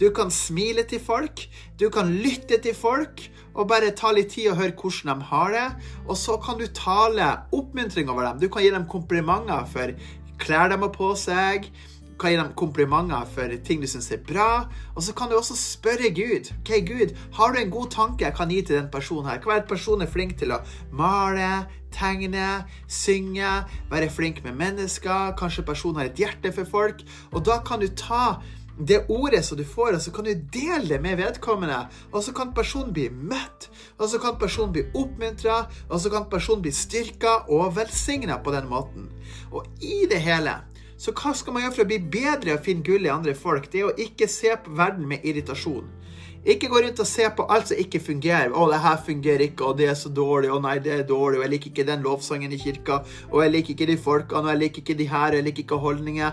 Du 0.00 0.08
kan 0.16 0.30
smile 0.32 0.86
til 0.88 1.00
folk, 1.04 1.42
du 1.76 1.90
kan 1.92 2.08
lytte 2.08 2.56
til 2.64 2.72
folk 2.72 3.20
og 3.52 3.66
bare 3.68 3.92
ta 3.92 4.08
litt 4.16 4.32
tid 4.32 4.48
og 4.48 4.60
høre 4.62 4.72
hvordan 4.72 5.20
de 5.20 5.28
har 5.28 5.52
det. 5.52 5.68
Og 6.06 6.16
så 6.16 6.38
kan 6.40 6.56
du 6.56 6.64
tale 6.72 7.26
oppmuntring 7.52 8.08
over 8.08 8.24
dem. 8.24 8.40
Du 8.40 8.48
kan 8.48 8.64
gi 8.64 8.72
dem 8.72 8.88
komplimenter 8.88 9.66
for 9.68 9.92
klær 10.40 10.70
de 10.72 10.78
har 10.80 10.92
på 10.94 11.10
seg. 11.20 11.68
Du 12.00 12.14
kan 12.20 12.32
gi 12.32 12.38
dem 12.40 12.54
komplimenter 12.56 13.28
for 13.34 13.52
ting 13.66 13.82
du 13.84 13.88
syns 13.90 14.08
er 14.14 14.22
bra. 14.24 14.70
Og 14.94 15.04
så 15.04 15.12
kan 15.16 15.28
du 15.28 15.36
også 15.36 15.58
spørre 15.58 16.08
Gud. 16.16 16.48
Ok, 16.62 16.72
Gud, 16.88 17.12
har 17.36 17.52
du 17.52 17.60
en 17.60 17.74
god 17.74 17.92
tanke 17.92 18.24
jeg 18.24 18.36
kan 18.38 18.48
gi 18.48 18.62
til 18.62 18.78
den 18.78 18.88
personen 18.92 19.28
her? 19.28 19.42
Hva 19.44 19.58
er 19.58 19.68
person 19.68 20.00
er 20.00 20.08
flink 20.08 20.38
til 20.40 20.54
å 20.56 20.62
male, 20.96 21.66
tegne, 21.92 22.62
synge, 22.88 23.52
være 23.92 24.08
flink 24.08 24.40
med 24.46 24.56
mennesker? 24.56 25.36
Kanskje 25.36 25.66
personen 25.68 26.00
har 26.00 26.08
et 26.08 26.24
hjerte 26.24 26.54
for 26.56 26.72
folk? 26.78 27.04
Og 27.34 27.44
da 27.44 27.60
kan 27.66 27.84
du 27.84 27.90
ta 27.92 28.38
det 28.86 29.04
ordet 29.12 29.44
som 29.44 29.58
du 29.58 29.64
får, 29.64 29.94
og 29.96 30.00
så 30.00 30.12
kan 30.14 30.24
du 30.24 30.32
dele 30.52 30.88
det 30.88 31.00
med 31.02 31.18
vedkommende. 31.20 31.82
Og 32.12 32.24
så 32.24 32.32
kan 32.36 32.54
personen 32.56 32.94
bli 32.96 33.08
møtt, 33.10 33.68
og 33.98 34.08
så 34.08 34.20
kan 34.22 34.38
personen 34.40 34.72
bli 34.72 34.86
oppmuntra, 34.94 35.66
og 35.88 36.00
så 36.00 36.12
kan 36.12 36.28
personen 36.32 36.64
bli 36.64 36.72
styrka 36.74 37.36
og 37.48 37.76
velsigna 37.76 38.40
på 38.44 38.54
den 38.56 38.68
måten. 38.70 39.10
Og 39.52 39.66
i 39.84 40.06
det 40.10 40.22
hele 40.24 40.60
så 41.00 41.14
hva 41.16 41.30
skal 41.32 41.54
man 41.54 41.62
gjøre 41.64 41.72
for 41.72 41.86
å 41.86 41.88
bli 41.88 41.96
bedre 42.12 42.58
og 42.58 42.64
finne 42.66 42.84
gull 42.84 43.06
i 43.06 43.12
andre 43.12 43.32
folk? 43.32 43.70
Det 43.72 43.80
er 43.80 43.88
å 43.88 44.00
ikke 44.04 44.26
se 44.28 44.52
på 44.60 44.74
verden 44.76 45.06
med 45.08 45.24
irritasjon. 45.24 45.86
Ikke 46.40 46.68
gå 46.72 46.80
rundt 46.80 47.00
og 47.00 47.08
se 47.08 47.26
på 47.36 47.44
alt 47.52 47.68
som 47.68 47.80
ikke 47.80 48.00
fungerer. 48.00 48.52
'Å, 48.52 48.68
det 48.72 48.80
her 48.80 49.00
fungerer 49.06 49.42
ikke, 49.44 49.64
og 49.64 49.78
det 49.78 49.88
er 49.90 49.96
så 49.96 50.08
dårlig', 50.08 50.52
'Å 50.52 50.60
nei, 50.60 50.78
det 50.78 50.92
er 50.92 51.08
dårlig', 51.08 51.36
og 51.36 51.44
'jeg 51.44 51.50
liker 51.50 51.70
ikke 51.70 51.86
den 51.88 52.02
lovsangen 52.04 52.52
i 52.52 52.56
kirka', 52.56 53.04
'og 53.30 53.42
jeg 53.42 53.52
liker 53.52 53.74
ikke 53.74 53.86
de 53.86 53.96
folkene', 53.96 54.44
og 54.44 54.48
'jeg 54.48 54.58
liker 54.58 54.80
ikke 54.80 54.98
de 54.98 55.08
her', 55.08 55.28
og 55.28 55.34
'jeg 55.36 55.44
liker 55.44 55.62
ikke 55.64 55.84
holdninger'. 55.84 56.32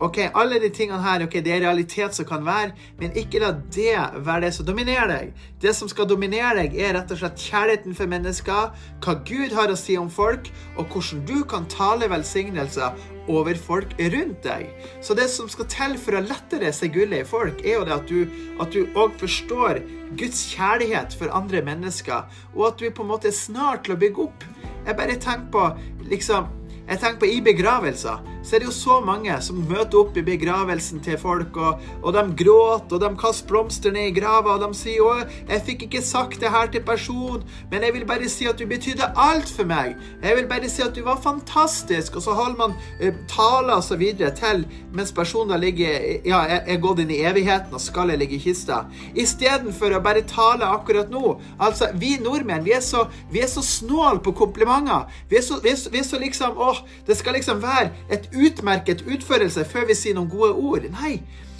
Ok, 0.00 0.18
Alle 0.34 0.60
de 0.62 0.68
tingene 0.70 1.02
her 1.02 1.24
ok, 1.24 1.40
det 1.42 1.50
er 1.56 1.64
realitet 1.64 2.14
som 2.14 2.26
kan 2.26 2.44
være, 2.46 2.70
men 3.00 3.16
ikke 3.18 3.40
la 3.42 3.50
det 3.74 3.96
være 4.22 4.44
det 4.44 4.50
som 4.54 4.66
dominerer 4.68 5.10
deg. 5.10 5.32
Det 5.58 5.72
som 5.74 5.90
skal 5.90 6.06
dominere 6.06 6.52
deg, 6.60 6.76
er 6.78 6.92
rett 6.94 7.10
og 7.10 7.18
slett 7.18 7.42
kjærligheten 7.42 7.96
for 7.98 8.10
mennesker, 8.10 8.68
hva 9.02 9.14
Gud 9.26 9.56
har 9.58 9.72
å 9.72 9.78
si 9.78 9.96
om 9.98 10.10
folk, 10.10 10.52
og 10.76 10.94
hvordan 10.94 11.24
du 11.26 11.40
kan 11.50 11.66
tale 11.72 12.06
velsignelser 12.12 12.94
over 13.28 13.58
folk 13.58 13.96
rundt 14.14 14.46
deg. 14.46 14.68
Så 15.02 15.18
det 15.18 15.26
som 15.34 15.50
skal 15.50 15.66
til 15.72 15.96
for 15.98 16.14
å 16.14 16.22
lettere 16.22 16.70
se 16.72 16.86
gullet 16.94 17.24
i 17.24 17.28
folk, 17.28 17.64
er 17.66 17.80
jo 17.80 17.88
det 17.88 17.98
at 17.98 18.78
du 18.78 18.94
òg 18.94 19.18
forstår 19.18 19.82
Guds 20.20 20.44
kjærlighet 20.52 21.18
for 21.18 21.34
andre 21.34 21.64
mennesker, 21.66 22.30
og 22.54 22.68
at 22.70 22.78
du 22.78 22.86
på 22.86 23.02
en 23.02 23.10
måte 23.16 23.32
er 23.32 23.36
snart 23.36 23.82
til 23.88 23.98
å 23.98 24.00
bygge 24.04 24.28
opp. 24.28 24.46
Jeg 24.86 24.94
bare 25.02 25.18
tenker 25.18 25.50
på 25.58 25.66
liksom 26.06 26.54
jeg 26.88 27.02
tenker 27.02 27.20
på 27.20 27.28
I 27.28 27.40
begravelser 27.44 28.22
så 28.48 28.56
er 28.56 28.62
det 28.62 28.70
jo 28.70 28.72
så 28.72 28.98
mange 29.04 29.34
som 29.44 29.60
møter 29.68 30.00
opp 30.00 30.16
i 30.16 30.24
begravelsen 30.24 31.02
til 31.04 31.18
folk, 31.20 31.56
og, 31.60 31.82
og 32.00 32.14
de 32.16 32.24
gråter, 32.40 32.96
og 32.96 33.02
de 33.02 33.10
kaster 33.20 33.48
blomster 33.48 33.92
ned 33.92 34.08
i 34.08 34.14
grava, 34.16 34.56
og 34.56 34.64
de 34.64 34.78
sier 34.78 35.04
'Å, 35.04 35.26
jeg 35.50 35.64
fikk 35.66 35.84
ikke 35.86 36.02
sagt 36.02 36.40
det 36.40 36.52
her 36.52 36.70
til 36.72 36.80
personen, 36.82 37.44
men 37.70 37.84
jeg 37.84 37.94
vil 37.94 38.06
bare 38.08 38.28
si 38.28 38.48
at 38.48 38.58
du 38.58 38.64
betydde 38.66 39.12
alt 39.16 39.52
for 39.52 39.68
meg'. 39.68 39.96
'Jeg 40.22 40.36
vil 40.36 40.48
bare 40.48 40.68
si 40.68 40.82
at 40.82 40.94
du 40.96 41.02
var 41.04 41.20
fantastisk', 41.20 42.16
og 42.16 42.22
så 42.22 42.32
holder 42.32 42.56
man 42.58 42.76
eh, 43.00 43.12
taler 43.28 43.74
og 43.76 43.84
så 43.84 43.96
videre 43.96 44.30
til 44.34 44.64
mens 44.92 45.12
personen 45.12 45.60
ligger 45.60 46.20
ja, 46.24 46.40
er 46.66 46.80
gått 46.80 47.02
inn 47.02 47.12
i 47.12 47.20
evigheten 47.28 47.74
og 47.74 47.80
skallet 47.80 48.18
ligger 48.18 48.38
i 48.38 48.42
kista. 48.48 48.80
Istedenfor 49.14 49.92
å 49.96 50.02
bare 50.04 50.24
tale 50.28 50.64
akkurat 50.64 51.10
nå. 51.12 51.36
Altså, 51.60 51.90
vi 51.94 52.16
nordmenn, 52.22 52.64
vi 52.64 52.72
er 52.76 52.82
så, 52.84 53.06
vi 53.32 53.42
er 53.44 53.50
så 53.50 53.62
snål 53.62 54.22
på 54.24 54.32
komplimenter. 54.32 55.08
Vi 55.28 55.36
er 55.36 55.44
så, 55.44 55.60
vi 55.62 55.72
er 55.74 55.78
vi 55.92 55.98
er 55.98 56.06
så 56.06 56.18
liksom 56.20 56.58
Å, 56.58 56.72
det 57.06 57.16
skal 57.18 57.36
liksom 57.38 57.60
være 57.62 57.90
et 58.12 58.28
utmerket 58.46 59.04
utførelse 59.06 59.64
før 59.68 59.88
vi 59.90 59.96
sier 59.98 60.16
noen 60.16 60.30
gode 60.30 60.54
ord. 60.54 60.88
Nei, 60.94 61.18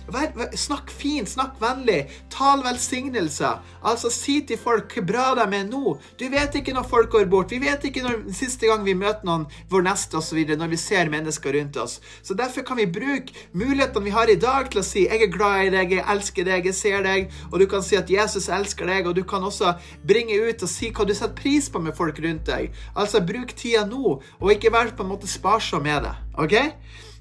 Vær, 0.08 0.30
vær, 0.36 0.54
snakk 0.56 0.90
fint, 0.94 1.28
snakk 1.28 1.58
vennlig. 1.60 2.06
Tal 2.32 2.62
velsignelser. 2.64 3.60
Altså, 3.84 4.10
si 4.12 4.38
til 4.48 4.60
folk 4.60 4.94
hvor 4.94 5.06
bra 5.08 5.26
de 5.36 5.44
er 5.44 5.66
nå. 5.68 5.96
Du 6.20 6.24
vet 6.32 6.54
ikke 6.56 6.72
når 6.76 6.88
folk 6.88 7.10
går 7.12 7.28
bort. 7.30 7.52
Vi 7.52 7.60
vet 7.62 7.84
ikke 7.84 8.04
når 8.04 8.22
siste 8.36 8.70
gang 8.70 8.86
vi 8.86 8.96
møter 8.96 9.26
noen, 9.28 9.46
vår 9.70 9.84
neste 9.84 10.20
osv., 10.20 10.40
når 10.56 10.72
vi 10.72 10.80
ser 10.80 11.12
mennesker 11.12 11.54
rundt 11.58 11.76
oss. 11.82 11.98
Så 12.22 12.36
derfor 12.38 12.64
kan 12.66 12.80
vi 12.80 12.88
bruke 12.88 13.36
mulighetene 13.52 14.08
vi 14.08 14.14
har 14.14 14.32
i 14.32 14.38
dag 14.40 14.70
til 14.70 14.80
å 14.80 14.86
si 14.86 15.04
'Jeg 15.04 15.22
er 15.22 15.32
glad 15.32 15.66
i 15.66 15.70
deg, 15.76 15.92
jeg 15.92 16.04
elsker 16.08 16.44
deg, 16.44 16.64
jeg 16.66 16.74
ser 16.74 17.02
deg', 17.02 17.30
og 17.52 17.58
du 17.60 17.66
kan 17.66 17.82
si 17.82 17.96
at 17.96 18.10
Jesus 18.10 18.48
elsker 18.48 18.86
deg, 18.86 19.06
og 19.06 19.16
du 19.16 19.22
kan 19.24 19.42
også 19.42 19.74
bringe 20.06 20.36
ut 20.48 20.62
og 20.62 20.68
si 20.68 20.90
hva 20.90 21.04
du 21.06 21.14
setter 21.14 21.34
pris 21.34 21.68
på 21.68 21.78
med 21.78 21.96
folk 21.96 22.18
rundt 22.18 22.46
deg. 22.46 22.72
Altså, 22.96 23.20
bruk 23.20 23.54
tida 23.56 23.84
nå, 23.86 24.22
og 24.40 24.50
ikke 24.52 24.72
vær 24.72 24.90
på 24.96 25.02
en 25.02 25.12
måte 25.12 25.28
sparsom 25.28 25.82
med 25.82 26.02
det. 26.02 26.14
OK? 26.38 26.54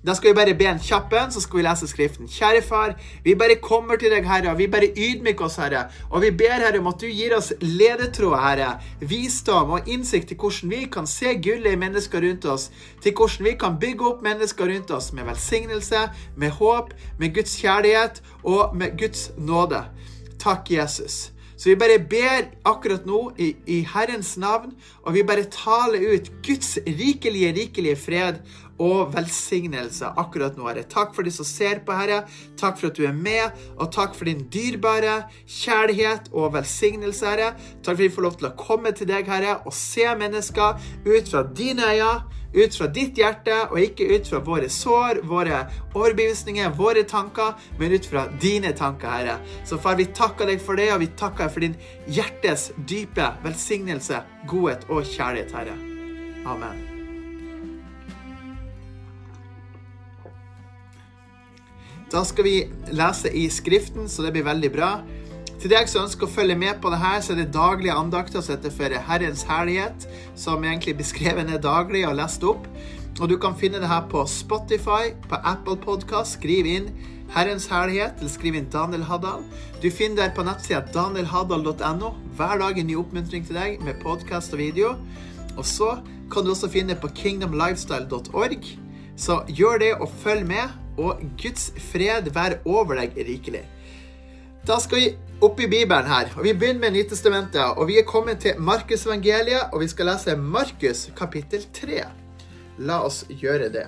Da 0.05 0.13
skal 0.13 0.29
vi 0.29 0.37
bare 0.37 0.53
be 0.57 0.67
en 0.69 0.79
kjapp 0.81 1.09
bønn, 1.09 1.31
så 1.33 1.41
skal 1.41 1.59
vi 1.59 1.63
lese 1.65 1.87
Skriften. 1.89 2.29
Kjære 2.29 2.61
far, 2.65 2.93
vi 3.25 3.33
bare 3.35 3.57
kommer 3.61 3.97
til 3.97 4.13
deg, 4.13 4.27
Herre, 4.29 4.51
og 4.51 4.59
vi 4.59 4.67
bare 4.69 4.91
ydmyker 4.93 5.47
oss, 5.47 5.57
Herre. 5.57 5.87
Og 6.11 6.21
vi 6.21 6.31
ber, 6.37 6.53
Herre, 6.61 6.79
om 6.79 6.89
at 6.91 7.01
du 7.01 7.07
gir 7.09 7.33
oss 7.37 7.49
ledetråd, 7.61 8.37
Herre, 8.43 8.69
visdom 9.01 9.73
og 9.77 9.89
innsikt 9.89 10.29
til 10.31 10.37
hvordan 10.37 10.73
vi 10.75 10.83
kan 10.93 11.09
se 11.09 11.33
gullet 11.41 11.73
i 11.73 11.81
mennesker 11.81 12.23
rundt 12.23 12.45
oss, 12.45 12.69
til 13.03 13.15
hvordan 13.17 13.49
vi 13.49 13.55
kan 13.59 13.79
bygge 13.81 14.11
opp 14.11 14.21
mennesker 14.25 14.69
rundt 14.69 14.93
oss 14.93 15.09
med 15.17 15.25
velsignelse, 15.31 16.03
med 16.37 16.53
håp, 16.59 16.93
med 17.17 17.33
Guds 17.35 17.57
kjærlighet 17.57 18.21
og 18.43 18.77
med 18.77 18.93
Guds 19.01 19.31
nåde. 19.37 19.81
Takk, 20.39 20.71
Jesus. 20.71 21.31
Så 21.57 21.71
vi 21.71 21.75
bare 21.75 21.97
ber 21.97 22.51
akkurat 22.69 23.05
nå 23.09 23.31
i, 23.41 23.55
i, 23.65 23.79
Herrens 23.89 24.35
navn, 24.37 24.75
og 25.01 25.15
vi 25.15 25.23
bare 25.25 25.47
taler 25.49 26.03
ut 26.13 26.29
Guds 26.45 26.75
rikelige, 26.85 27.49
rikelige 27.57 27.97
fred 27.97 28.43
og 28.83 29.13
velsignelse 29.15 30.13
akkurat 30.19 30.57
nå, 30.57 30.67
Herre. 30.69 30.85
Takk 30.89 31.15
for 31.15 31.27
de 31.27 31.33
som 31.33 31.47
ser 31.47 31.81
på, 31.85 31.95
Herre. 31.97 32.23
Takk 32.59 32.79
for 32.79 32.91
at 32.91 32.99
du 32.99 33.05
er 33.09 33.15
med, 33.15 33.57
og 33.77 33.91
takk 33.95 34.15
for 34.17 34.29
din 34.29 34.45
dyrebare 34.53 35.19
kjærlighet 35.43 36.31
og 36.33 36.53
velsignelse, 36.57 37.25
Herre. 37.25 37.51
Takk 37.81 37.93
for 37.93 37.97
at 37.97 38.05
vi 38.05 38.15
får 38.15 38.27
lov 38.27 38.39
til 38.39 38.51
å 38.51 38.55
komme 38.59 38.93
til 38.95 39.09
deg, 39.09 39.29
Herre, 39.29 39.59
og 39.65 39.75
se 39.75 40.07
mennesker 40.17 40.89
ut 41.07 41.31
fra 41.31 41.45
dine 41.57 41.93
øyne 41.93 42.37
ut 42.53 42.75
fra 42.75 42.87
ditt 42.87 43.17
hjerte, 43.19 43.55
og 43.71 43.79
ikke 43.81 44.07
ut 44.15 44.29
fra 44.29 44.41
våre 44.45 44.69
sår, 44.71 45.21
våre 45.27 45.63
overbevisninger, 45.93 46.73
våre 46.77 47.03
tanker, 47.07 47.55
men 47.79 47.93
ut 47.93 48.09
fra 48.09 48.27
dine 48.41 48.73
tanker, 48.77 49.09
Herre. 49.11 49.39
Så 49.67 49.79
far, 49.81 49.97
vi 49.99 50.09
takker 50.15 50.49
deg 50.49 50.63
for 50.63 50.79
det, 50.79 50.89
og 50.95 51.01
vi 51.03 51.11
takker 51.19 51.47
deg 51.47 51.55
for 51.55 51.67
din 51.67 51.79
hjertes 52.07 52.69
dype 52.89 53.31
velsignelse, 53.45 54.23
godhet 54.49 54.87
og 54.89 55.03
kjærlighet, 55.05 55.57
Herre. 55.57 55.81
Amen. 56.47 56.96
Da 62.11 62.23
skal 62.23 62.45
vi 62.47 62.57
lese 62.95 63.29
i 63.35 63.49
Skriften, 63.51 64.07
så 64.09 64.23
det 64.23 64.31
blir 64.35 64.47
veldig 64.47 64.69
bra. 64.71 64.91
Til 65.57 65.71
deg 65.73 65.89
som 65.89 66.05
ønsker 66.05 66.27
å 66.27 66.31
følge 66.31 66.55
med 66.55 66.77
på 66.79 66.91
det 66.93 66.99
her, 67.01 67.17
så 67.19 67.33
er 67.33 67.41
det 67.41 67.51
daglige 67.55 67.95
andakter 67.97 68.43
som 68.45 68.55
heter 68.55 68.71
for 68.71 68.93
Herrens 69.09 69.43
herlighet, 69.49 70.05
som 70.37 70.63
egentlig 70.63 70.95
beskrevet 71.01 71.49
ned 71.49 71.65
daglig 71.65 72.05
og 72.07 72.15
lest 72.19 72.45
opp. 72.47 72.69
Og 73.17 73.25
du 73.31 73.35
kan 73.41 73.57
finne 73.57 73.81
det 73.81 73.89
her 73.89 74.05
på 74.07 74.23
Spotify, 74.29 75.11
på 75.27 75.41
Apple 75.41 75.75
Podcast. 75.83 76.37
Skriv 76.37 76.69
inn 76.69 76.91
'Herrens 77.33 77.67
herlighet', 77.67 78.19
eller 78.19 78.31
skriv 78.31 78.55
inn 78.55 78.69
'Daniel 78.71 79.03
Haddal'. 79.03 79.43
Du 79.81 79.89
finner 79.91 80.23
det 80.23 80.35
på 80.35 80.43
nettsida 80.43 80.85
danielhaddal.no. 80.93 82.13
Hver 82.37 82.57
dag 82.59 82.77
en 82.77 82.87
ny 82.87 82.95
oppmuntring 82.95 83.45
til 83.45 83.55
deg 83.55 83.81
med 83.83 83.99
podkast 84.03 84.53
og 84.53 84.59
video. 84.59 84.95
Og 85.57 85.65
så 85.65 85.97
kan 86.31 86.43
du 86.43 86.51
også 86.51 86.69
finne 86.69 86.93
det 86.93 87.01
på 87.01 87.07
kingdomlifestyle.org. 87.07 88.77
Så 89.17 89.43
gjør 89.49 89.77
det 89.79 89.93
og 89.95 90.09
følg 90.21 90.47
med, 90.47 90.69
og 90.97 91.21
Guds 91.39 91.71
fred 91.91 92.31
være 92.33 92.59
over 92.65 92.99
deg 93.01 93.17
rikelig. 93.27 93.63
Da 94.67 94.79
skal 94.83 94.99
vi 94.99 95.11
opp 95.41 95.59
i 95.63 95.69
Bibelen 95.69 96.09
her, 96.09 96.31
og 96.35 96.43
vi 96.43 96.51
begynner 96.51 96.81
med 96.81 96.97
Nytestamentet. 96.97 97.77
Og 97.77 97.87
vi 97.87 97.99
er 98.01 98.07
kommet 98.07 98.41
til 98.43 98.59
Markusevangeliet, 98.59 99.69
og 99.71 99.79
vi 99.79 99.87
skal 99.87 100.09
lese 100.11 100.35
Markus 100.35 101.07
kapittel 101.15 101.63
3. 101.73 102.01
La 102.83 102.99
oss 103.05 103.23
gjøre 103.29 103.69
det. 103.73 103.85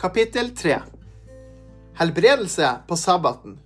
Kapittel 0.00 0.52
3. 0.56 0.78
Helbredelse 2.00 2.68
på 2.88 2.96
sabbaten. 2.96 3.58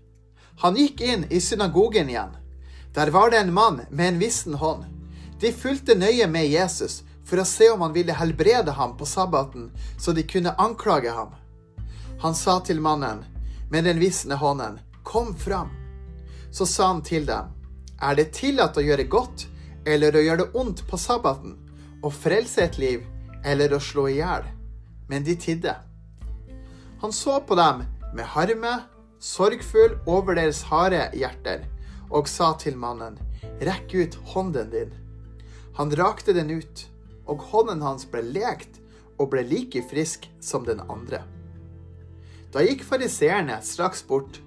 Han 0.63 0.79
gikk 0.79 1.03
inn 1.07 1.27
i 1.31 1.39
synagogen 1.43 2.09
igjen. 2.11 2.33
Der 2.95 3.11
var 3.15 3.31
det 3.31 3.43
en 3.43 3.53
mann 3.55 3.85
med 3.91 4.09
en 4.09 4.21
vissen 4.23 4.55
hånd. 4.59 4.87
De 5.41 5.53
fulgte 5.53 5.95
nøye 5.99 6.27
med 6.31 6.47
Jesus 6.51 7.04
for 7.25 7.41
å 7.41 7.47
se 7.49 7.71
om 7.73 7.81
han 7.81 7.95
ville 7.95 8.17
helbrede 8.17 8.75
ham 8.77 8.97
på 8.97 9.07
sabbaten, 9.09 9.71
så 9.99 10.13
de 10.13 10.23
kunne 10.29 10.55
anklage 10.61 11.11
ham. 11.11 11.33
Han 12.21 12.35
sa 12.35 12.61
til 12.61 12.81
mannen 12.81 13.25
med 13.71 13.85
den 13.85 13.99
visne 14.01 14.37
hånden, 14.41 14.81
Kom 15.05 15.35
fram. 15.37 15.69
Så 16.51 16.67
sa 16.67 16.87
han 16.87 17.03
til 17.03 17.27
dem, 17.27 17.51
Er 18.01 18.15
det 18.15 18.33
tillatt 18.33 18.77
å 18.77 18.85
gjøre 18.85 19.05
godt 19.05 19.47
eller 19.87 20.17
å 20.17 20.23
gjøre 20.23 20.45
det 20.45 20.57
ondt 20.57 20.81
på 20.89 20.97
sabbaten, 20.97 21.59
å 22.03 22.11
frelse 22.11 22.63
et 22.65 22.79
liv 22.79 23.05
eller 23.45 23.75
å 23.75 23.81
slå 23.81 24.09
i 24.09 24.17
hjel? 24.19 24.47
Men 25.09 25.25
de 25.25 25.37
tidde. 25.37 25.75
Han 27.01 27.13
så 27.13 27.41
på 27.41 27.55
dem 27.55 27.85
med 28.15 28.25
harme, 28.25 28.73
sorgfull 29.21 29.99
over 30.07 30.39
deres 30.39 30.63
harde 30.71 31.11
hjerter, 31.13 31.67
og 32.11 32.29
sa 32.29 32.55
til 32.57 32.77
mannen, 32.77 33.19
Rekk 33.61 33.93
ut 33.95 34.15
hånden 34.33 34.71
din. 34.73 34.93
Han 35.77 35.93
rakte 35.93 36.33
den 36.33 36.51
ut, 36.51 36.87
og 37.27 37.45
hånden 37.51 37.83
hans 37.85 38.07
ble 38.11 38.23
lekt 38.35 38.81
og 39.19 39.31
ble 39.33 39.45
like 39.47 39.83
frisk 39.91 40.27
som 40.43 40.65
den 40.67 40.83
andre. 40.89 41.23
Da 42.55 42.63
gikk 42.63 42.85
fariseerne 42.87 43.59
straks 43.67 44.05
bort, 44.07 44.41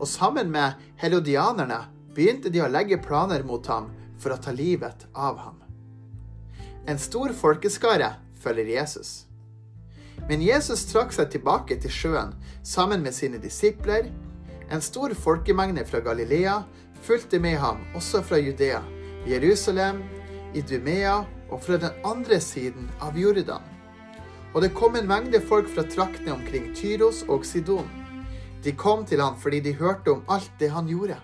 og 0.00 0.08
sammen 0.10 0.50
med 0.52 0.80
helodianerne 1.00 1.84
begynte 2.14 2.50
de 2.52 2.62
å 2.62 2.70
legge 2.70 3.00
planer 3.00 3.44
mot 3.46 3.66
ham 3.70 3.90
for 4.20 4.34
å 4.34 4.40
ta 4.40 4.52
livet 4.52 5.06
av 5.14 5.38
ham. 5.40 5.60
En 6.86 7.00
stor 7.00 7.32
folkeskare 7.32 8.10
følger 8.42 8.68
Jesus. 8.74 9.24
Men 10.28 10.42
Jesus 10.44 10.84
trakk 10.90 11.12
seg 11.12 11.30
tilbake 11.32 11.78
til 11.80 11.92
sjøen 11.92 12.34
sammen 12.64 13.02
med 13.04 13.16
sine 13.16 13.40
disipler. 13.40 14.10
En 14.72 14.84
stor 14.84 15.14
folkemengde 15.16 15.84
fra 15.88 16.00
Galilea 16.04 16.58
fulgte 17.04 17.40
med 17.40 17.58
ham, 17.60 17.82
også 17.96 18.22
fra 18.24 18.38
Judea, 18.40 18.80
Jerusalem, 19.28 20.02
Idumea 20.54 21.22
og 21.54 21.62
fra 21.62 21.78
den 21.78 21.94
andre 22.02 22.40
siden 22.42 22.88
av 23.02 23.18
Jordan. 23.18 23.62
Og 24.54 24.62
det 24.62 24.72
kom 24.74 24.96
en 24.98 25.06
mengde 25.06 25.38
folk 25.42 25.68
fra 25.70 25.84
traktene 25.86 26.34
omkring 26.34 26.72
Tyros 26.74 27.22
og 27.30 27.46
Sidon. 27.46 27.86
De 28.64 28.72
kom 28.74 29.04
til 29.06 29.22
han 29.22 29.38
fordi 29.38 29.60
de 29.62 29.74
hørte 29.78 30.10
om 30.10 30.24
alt 30.30 30.50
det 30.58 30.72
han 30.74 30.90
gjorde. 30.90 31.18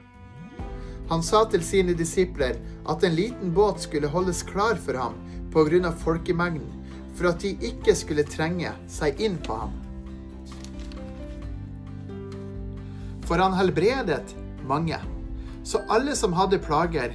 Han 1.11 1.23
sa 1.27 1.43
til 1.51 1.65
sine 1.67 1.97
disipler 1.99 2.59
at 2.91 3.05
en 3.07 3.17
liten 3.17 3.51
båt 3.55 3.83
skulle 3.83 4.11
holdes 4.11 4.45
klar 4.47 4.79
for 4.79 4.95
ham 4.95 5.17
pga. 5.51 5.91
folkemengden, 5.91 6.71
for 7.17 7.31
at 7.31 7.41
de 7.43 7.57
ikke 7.61 7.95
skulle 7.95 8.23
trenge 8.23 8.71
seg 8.87 9.19
inn 9.21 9.39
på 9.39 9.55
ham. 9.55 9.73
For 13.27 13.39
han 13.39 13.55
helbredet 13.55 14.37
mange, 14.67 14.99
så 15.65 15.83
alle 15.89 16.15
som 16.15 16.33
hadde 16.33 16.59
plager, 16.59 17.15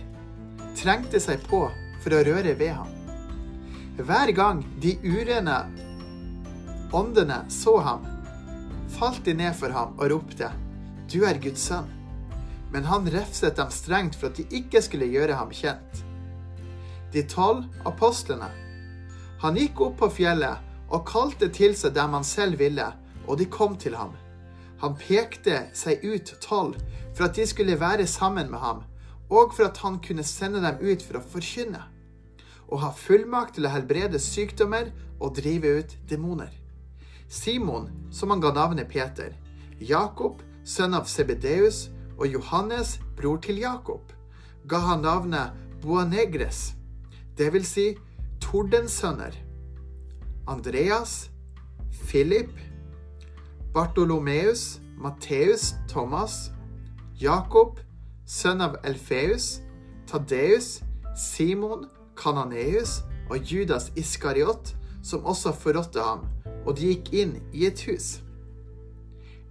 trengte 0.75 1.19
seg 1.19 1.39
på 1.48 1.69
for 2.03 2.12
å 2.12 2.24
røre 2.24 2.55
ved 2.60 2.75
ham. 2.75 2.95
Hver 3.96 4.28
gang 4.36 4.60
de 4.82 4.98
urene 5.08 5.56
Åndene 6.92 7.38
så 7.50 7.78
ham, 7.80 8.02
falt 8.92 9.22
de 9.24 9.34
ned 9.34 9.56
for 9.56 9.72
ham 9.72 9.94
og 9.96 10.10
ropte, 10.12 10.50
Du 11.08 11.24
er 11.24 11.40
Guds 11.40 11.64
sønn. 11.70 11.88
Men 12.74 12.84
han 12.84 13.08
refset 13.08 13.56
dem 13.56 13.72
strengt 13.72 14.18
for 14.20 14.28
at 14.28 14.42
de 14.42 14.44
ikke 14.60 14.82
skulle 14.84 15.08
gjøre 15.08 15.38
ham 15.40 15.54
kjent. 15.56 16.04
De 17.14 17.24
tolv 17.24 17.64
apostlene. 17.88 18.52
Han 19.40 19.56
gikk 19.56 19.80
opp 19.88 19.98
på 20.04 20.12
fjellet 20.18 20.92
og 20.92 21.08
kalte 21.08 21.48
til 21.48 21.75
seg 21.80 21.96
dem 21.96 22.20
han 22.20 22.28
selv 22.28 22.60
ville, 22.60 22.92
og 23.28 23.40
de 23.40 23.48
kom 23.48 23.80
til 23.80 23.96
ham. 23.96 24.12
Han 24.84 25.00
pekte 25.00 25.70
seg 25.72 26.04
ut 26.04 26.36
tolv 26.44 26.75
for 27.16 27.30
at 27.30 27.40
de 27.40 27.48
skulle 27.48 27.80
være 27.80 28.12
sammen 28.12 28.52
med 28.52 28.60
ham, 28.60 28.84
og 29.32 29.56
for 29.56 29.70
at 29.72 29.80
han 29.88 30.02
kunne 30.04 30.28
sende 30.28 30.60
dem 30.68 30.84
ut 30.84 31.04
for 31.06 31.22
å 31.22 31.28
forkynne, 31.32 31.86
og 32.69 32.81
ha 32.81 32.91
fullmakt 32.95 33.57
til 33.57 33.67
å 33.67 33.74
helbrede 33.74 34.19
sykdommer 34.22 34.91
og 35.19 35.36
drive 35.38 35.79
ut 35.79 35.98
demoner. 36.10 36.51
Simon, 37.27 37.89
som 38.12 38.31
han 38.34 38.41
ga 38.41 38.51
navnet 38.53 38.89
Peter, 38.89 39.34
Jakob, 39.79 40.41
sønn 40.65 40.95
av 40.98 41.10
Sebedeus, 41.10 41.89
og 42.15 42.31
Johannes, 42.31 43.00
bror 43.17 43.41
til 43.43 43.60
Jakob, 43.60 44.13
ga 44.67 44.79
han 44.86 45.03
navnet 45.03 45.55
Boanegres, 45.84 46.74
vil 47.38 47.65
si 47.67 47.89
Tordensønner. 48.41 49.36
Andreas, 50.48 51.29
Philip, 52.07 52.51
Bartolomeus, 53.74 54.79
Matteus, 54.98 55.74
Thomas, 55.89 56.51
Jakob, 57.19 57.79
sønn 58.25 58.62
av 58.62 58.77
Elfeus, 58.86 59.60
Tadeus, 60.07 60.79
Simon, 61.17 61.89
Kananeus 62.15 63.01
og 63.29 63.41
Judas 63.43 63.91
Iskariot, 63.95 64.74
som 65.05 65.25
også 65.25 65.53
forrådte 65.53 66.01
ham 66.01 66.25
og 66.65 66.77
de 66.77 66.91
gikk 66.93 67.13
inn 67.13 67.36
i 67.53 67.67
et 67.69 67.86
hus. 67.88 68.19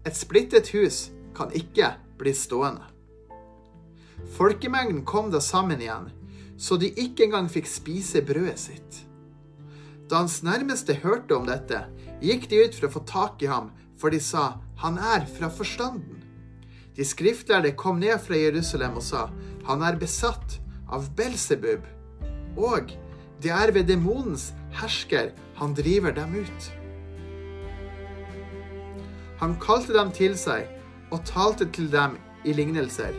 Et 0.05 0.17
splittet 0.17 0.73
hus 0.75 1.09
kan 1.37 1.55
ikke 1.55 1.95
bli 2.19 2.35
stående. 2.37 2.85
Folkemengden 4.37 5.03
kom 5.07 5.31
da 5.33 5.41
sammen 5.43 5.83
igjen, 5.83 6.11
så 6.59 6.79
de 6.79 6.91
ikke 6.91 7.27
engang 7.27 7.49
fikk 7.51 7.69
spise 7.71 8.23
brødet 8.27 8.61
sitt. 8.61 9.01
Da 10.11 10.21
hans 10.21 10.43
nærmeste 10.47 10.99
hørte 11.03 11.35
om 11.37 11.49
dette, 11.49 11.87
gikk 12.23 12.47
de 12.51 12.61
ut 12.67 12.77
for 12.77 12.89
å 12.89 12.95
få 12.99 13.03
tak 13.09 13.43
i 13.43 13.51
ham, 13.51 13.73
for 13.99 14.13
de 14.13 14.21
sa, 14.23 14.61
han 14.83 14.99
er 14.99 15.25
fra 15.31 15.49
forstanden. 15.51 16.21
De 16.95 17.07
skriftlærde 17.07 17.73
kom 17.79 17.99
ned 18.03 18.21
fra 18.23 18.39
Jerusalem 18.39 19.01
og 19.01 19.07
sa, 19.07 19.27
han 19.67 19.83
er 19.83 19.99
besatt 19.99 20.59
av 20.93 21.09
Belsebub, 21.19 21.83
og 22.57 22.93
det 23.43 23.53
er 23.53 23.73
ved 23.75 23.89
demonens 23.91 24.53
hersker 24.79 25.33
han 25.59 25.75
driver 25.75 26.15
dem 26.15 26.35
ut. 26.43 26.71
Han 29.43 29.57
kalte 29.61 29.95
dem 29.97 30.13
til 30.15 30.37
seg 30.39 30.69
og 31.13 31.25
talte 31.29 31.67
til 31.75 31.91
dem 31.93 32.17
i 32.45 32.55
lignelser. 32.57 33.13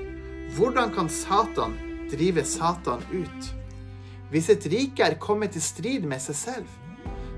Hvordan 0.55 0.93
kan 0.95 1.09
Satan 1.11 1.75
drive 2.11 2.45
Satan 2.47 3.03
ut? 3.11 3.51
Hvis 4.31 4.49
et 4.49 4.65
rike 4.71 5.03
er 5.03 5.19
kommet 5.21 5.55
i 5.55 5.61
strid 5.61 6.07
med 6.07 6.21
seg 6.23 6.35
selv, 6.35 6.71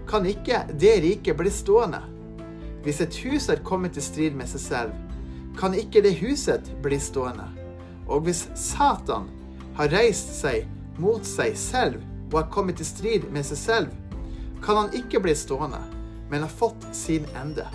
kan 0.08 0.26
ikke 0.26 0.64
det 0.72 0.94
riket 1.04 1.38
bli 1.38 1.52
stående. 1.52 2.00
Hvis 2.86 3.02
et 3.04 3.18
hus 3.26 3.50
er 3.52 3.64
kommet 3.66 3.98
i 4.00 4.04
strid 4.04 4.38
med 4.38 4.48
seg 4.48 4.64
selv, 4.64 4.96
kan 5.58 5.74
ikke 5.76 6.04
det 6.06 6.16
huset 6.22 6.70
bli 6.84 7.00
stående. 7.02 7.50
Og 8.08 8.24
hvis 8.24 8.46
Satan 8.56 9.28
har 9.76 9.92
reist 9.92 10.32
seg 10.38 10.64
mot 11.02 11.26
seg 11.26 11.58
selv 11.58 12.02
og 12.32 12.42
har 12.42 12.52
kommet 12.54 12.82
i 12.82 12.88
strid 12.88 13.28
med 13.34 13.46
seg 13.48 13.60
selv, 13.62 13.92
kan 14.64 14.80
han 14.82 14.96
ikke 14.98 15.22
bli 15.24 15.36
stående, 15.38 15.80
men 16.30 16.44
har 16.44 16.52
fått 16.52 16.88
sin 16.96 17.28
ende. 17.40 17.66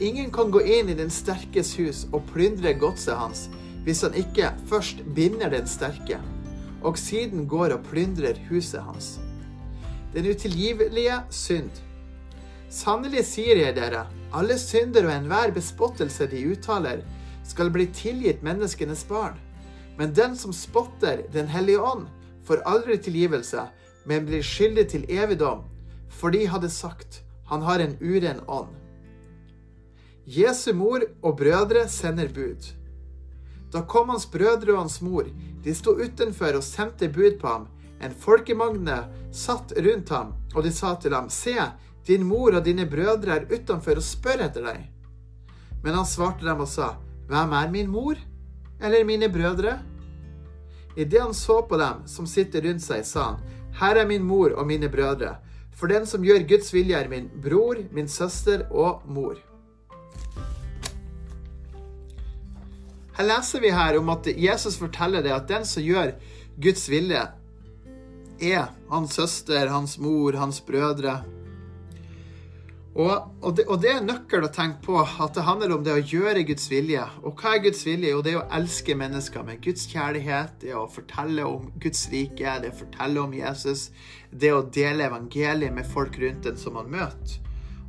Ingen 0.00 0.30
kan 0.32 0.50
gå 0.52 0.60
inn 0.60 0.90
i 0.92 0.98
den 0.98 1.10
sterkes 1.10 1.72
hus 1.78 2.04
og 2.12 2.26
plyndre 2.32 2.74
godset 2.76 3.16
hans 3.16 3.46
hvis 3.86 4.02
han 4.02 4.16
ikke 4.18 4.50
først 4.66 5.04
binder 5.14 5.52
den 5.52 5.68
sterke, 5.70 6.18
og 6.82 6.98
siden 6.98 7.46
går 7.48 7.76
og 7.76 7.84
plyndrer 7.86 8.38
huset 8.48 8.82
hans. 8.82 9.14
Den 10.10 10.26
utilgivelige 10.26 11.20
synd. 11.30 11.70
Sannelig 12.66 13.22
sier 13.30 13.60
jeg 13.62 13.76
dere, 13.76 14.08
alle 14.34 14.58
synder 14.58 15.06
og 15.06 15.14
enhver 15.14 15.54
bespottelse 15.54 16.26
de 16.32 16.42
uttaler, 16.50 17.04
skal 17.46 17.70
bli 17.70 17.86
tilgitt 17.94 18.42
menneskenes 18.42 19.04
barn. 19.06 19.38
Men 19.96 20.12
den 20.12 20.34
som 20.36 20.52
spotter 20.52 21.22
Den 21.32 21.46
hellige 21.48 21.80
ånd, 21.80 22.08
får 22.46 22.62
aldri 22.64 22.98
tilgivelse, 23.02 23.68
men 24.06 24.26
blir 24.26 24.42
skyldig 24.46 24.88
til 24.92 25.06
evig 25.10 25.38
dom, 25.42 25.64
for 26.08 26.30
de 26.30 26.46
hadde 26.46 26.70
sagt, 26.70 27.22
han 27.50 27.62
har 27.62 27.82
en 27.82 27.96
uren 28.00 28.42
ånd. 28.46 28.72
Jesu 30.26 30.72
mor 30.74 31.04
og 31.22 31.36
brødre 31.38 31.86
sender 31.88 32.30
bud. 32.34 32.72
Da 33.72 33.82
kom 33.86 34.10
hans 34.10 34.26
brødre 34.30 34.72
og 34.74 34.84
hans 34.84 35.00
mor. 35.02 35.26
De 35.62 35.74
sto 35.74 35.94
utenfor 35.94 36.58
og 36.58 36.64
sendte 36.66 37.08
bud 37.12 37.38
på 37.40 37.50
ham. 37.50 37.66
En 38.02 38.14
folkemagne 38.14 38.96
satt 39.34 39.72
rundt 39.78 40.10
ham, 40.10 40.34
og 40.54 40.66
de 40.66 40.72
sa 40.74 40.94
til 41.00 41.14
ham, 41.14 41.30
Se, 41.30 41.54
din 42.06 42.26
mor 42.26 42.54
og 42.54 42.64
dine 42.64 42.86
brødre 42.90 43.38
er 43.38 43.46
utenfor 43.50 43.98
og 43.98 44.06
spør 44.06 44.46
etter 44.46 44.66
deg. 44.66 44.86
Men 45.82 45.94
han 45.94 46.08
svarte 46.08 46.46
dem 46.46 46.62
og 46.62 46.70
sa, 46.70 46.94
Hvem 47.30 47.54
er 47.58 47.70
min 47.70 47.90
mor? 47.90 48.18
Eller 48.82 49.06
mine 49.06 49.30
brødre? 49.32 49.78
Idet 50.96 51.22
han 51.22 51.34
så 51.34 51.62
på 51.62 51.76
dem 51.76 52.06
som 52.08 52.26
sitter 52.26 52.64
rundt 52.64 52.84
seg, 52.84 53.04
sa 53.04 53.32
han, 53.32 53.42
Her 53.76 54.00
er 54.00 54.08
min 54.08 54.24
mor 54.24 54.54
og 54.56 54.66
mine 54.66 54.88
brødre. 54.88 55.36
For 55.76 55.92
den 55.92 56.06
som 56.08 56.24
gjør 56.24 56.46
Guds 56.48 56.72
vilje, 56.72 56.96
er 56.96 57.10
min 57.12 57.28
bror, 57.44 57.82
min 57.92 58.08
søster 58.08 58.64
og 58.72 59.04
mor. 59.04 59.36
Her 63.16 63.28
leser 63.28 63.60
vi 63.60 63.72
her 63.72 63.98
om 63.98 64.08
at 64.12 64.28
Jesus 64.28 64.76
forteller 64.80 65.24
det 65.24 65.32
at 65.36 65.48
den 65.48 65.64
som 65.68 65.84
gjør 65.84 66.14
Guds 66.60 66.88
vilje, 66.88 67.26
er 68.40 68.72
hans 68.90 69.16
søster, 69.16 69.68
hans 69.68 69.98
mor, 69.98 70.36
hans 70.36 70.60
brødre. 70.60 71.22
Og, 72.96 73.10
og, 73.44 73.50
det, 73.58 73.66
og, 73.68 73.80
det, 73.82 73.90
er 73.92 74.04
nøkkel 74.04 74.46
å 74.46 74.52
tenke 74.52 74.80
på 74.86 74.96
at 75.04 75.34
det 75.36 75.44
handler 75.44 75.74
om 75.74 75.82
det 75.84 75.92
å 75.92 76.00
gjøre 76.00 76.46
Guds 76.48 76.70
vilje. 76.72 77.02
Og 77.28 77.36
hva 77.36 77.52
er 77.52 77.64
Guds 77.66 77.82
vilje? 77.84 78.08
Jo, 78.14 78.22
det 78.24 78.32
er 78.32 78.38
å 78.40 78.46
elske 78.56 78.96
mennesker 78.96 79.44
med 79.44 79.60
Guds 79.64 79.84
kjærlighet. 79.90 80.54
Det 80.62 80.72
er 80.72 80.78
å 80.80 80.88
fortelle 80.88 81.44
om 81.44 81.66
Guds 81.82 82.06
rike, 82.08 82.54
det 82.62 82.70
er 82.70 82.72
å 82.72 82.78
fortelle 82.78 83.20
om 83.20 83.34
Jesus. 83.36 83.90
Det 84.32 84.48
er 84.48 84.56
å 84.56 84.68
dele 84.72 85.10
evangeliet 85.10 85.76
med 85.76 85.90
folk 85.92 86.16
rundt 86.22 86.48
en 86.48 86.56
som 86.60 86.78
man 86.78 86.88
møter. 86.88 87.42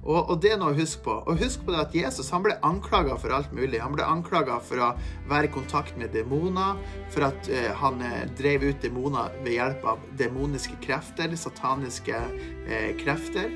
Og, 0.08 0.20
og, 0.22 0.36
det 0.44 0.54
er 0.54 0.60
noe 0.60 0.72
å 0.72 0.78
huske 0.78 1.04
på. 1.04 1.16
Og 1.28 1.40
husk 1.42 1.64
på 1.68 1.74
det 1.74 1.82
at 1.82 1.96
Jesus 1.96 2.32
han 2.32 2.44
ble 2.46 2.56
anklaga 2.68 3.18
for 3.20 3.36
alt 3.36 3.52
mulig. 3.56 3.82
Han 3.84 3.96
ble 3.96 4.08
anklaga 4.08 4.60
for 4.64 4.80
å 4.84 4.92
være 5.28 5.50
i 5.50 5.54
kontakt 5.56 5.98
med 6.00 6.14
demoner, 6.16 6.80
for 7.12 7.28
at 7.28 7.50
eh, 7.52 7.72
han 7.76 8.00
uh, 8.04 8.24
drev 8.40 8.70
ut 8.70 8.84
demoner 8.84 9.36
ved 9.44 9.58
hjelp 9.58 9.88
av 9.96 10.04
demoniske 10.20 10.80
krefter, 10.84 11.36
sataniske 11.36 12.22
eh, 12.24 12.94
krefter. 13.02 13.52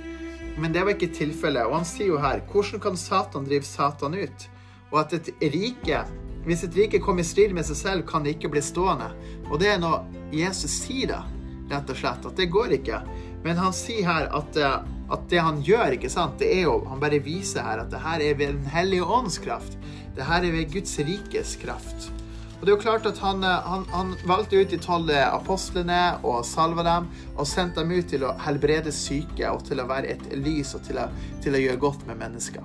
Men 0.58 0.74
det 0.74 0.84
var 0.84 0.96
ikke 0.96 1.14
tilfellet. 1.16 1.68
Og 1.68 1.78
han 1.80 1.88
sier 1.88 2.12
jo 2.12 2.20
her 2.22 2.44
hvordan 2.52 2.84
kan 2.84 3.00
Satan 3.00 3.48
drive 3.48 3.68
Satan 3.68 4.18
ut? 4.18 4.48
Og 4.92 5.00
at 5.06 5.16
et 5.16 5.32
rike 5.54 6.02
hvis 6.46 6.64
et 6.66 6.74
rike 6.76 7.00
kommer 7.02 7.22
i 7.22 7.28
strid 7.28 7.54
med 7.54 7.66
seg 7.68 7.78
selv, 7.78 8.06
kan 8.10 8.24
det 8.26 8.36
ikke 8.36 8.50
bli 8.56 8.64
stående. 8.66 9.12
Og 9.52 9.60
det 9.62 9.70
er 9.76 9.82
noe 9.82 10.02
Jesus 10.34 10.74
sier, 10.88 11.12
da, 11.12 11.20
rett 11.70 11.92
og 11.94 12.00
slett. 12.00 12.26
At 12.26 12.40
det 12.40 12.50
går 12.54 12.74
ikke. 12.80 13.02
Men 13.46 13.62
han 13.62 13.76
sier 13.76 14.08
her 14.08 14.30
at, 14.34 14.58
eh, 14.58 14.80
at, 15.14 15.28
det 15.30 15.44
han 15.44 15.62
gjør, 15.66 15.98
ikke 15.98 16.10
sant, 16.10 16.40
det 16.42 16.50
er 16.56 16.66
jo 16.66 16.80
Han 16.88 17.02
bare 17.02 17.20
viser 17.22 17.66
her 17.66 17.82
at 17.84 17.90
det 17.92 18.02
her 18.02 18.22
er 18.22 18.38
ved 18.40 18.54
Den 18.56 18.66
hellige 18.74 19.06
ånds 19.06 19.38
kraft. 19.42 19.78
Det 20.16 20.26
her 20.26 20.42
er 20.46 20.52
ved 20.52 20.74
Guds 20.74 20.98
rikes 21.00 21.56
kraft. 21.62 22.10
Og 22.62 22.68
det 22.68 22.70
er 22.70 22.76
jo 22.76 22.82
klart 22.84 23.08
at 23.10 23.18
Han, 23.18 23.42
eh, 23.44 23.64
han, 23.66 23.88
han 23.90 24.12
valgte 24.30 24.60
ut 24.62 24.70
de 24.70 24.78
tolv 24.78 25.10
apostlene 25.18 26.20
og 26.22 26.44
salva 26.46 26.86
dem 26.86 27.08
og 27.34 27.48
sendte 27.50 27.82
dem 27.82 27.96
ut 27.98 28.06
til 28.12 28.28
å 28.28 28.36
helbrede 28.46 28.94
syke 28.94 29.50
og 29.50 29.66
til 29.66 29.82
å 29.82 29.88
være 29.90 30.14
et 30.14 30.28
lys 30.38 30.76
og 30.78 30.86
til 30.86 31.02
å, 31.02 31.08
til 31.42 31.58
å 31.58 31.64
gjøre 31.64 31.82
godt 31.82 32.06
med 32.06 32.22
mennesker. 32.22 32.62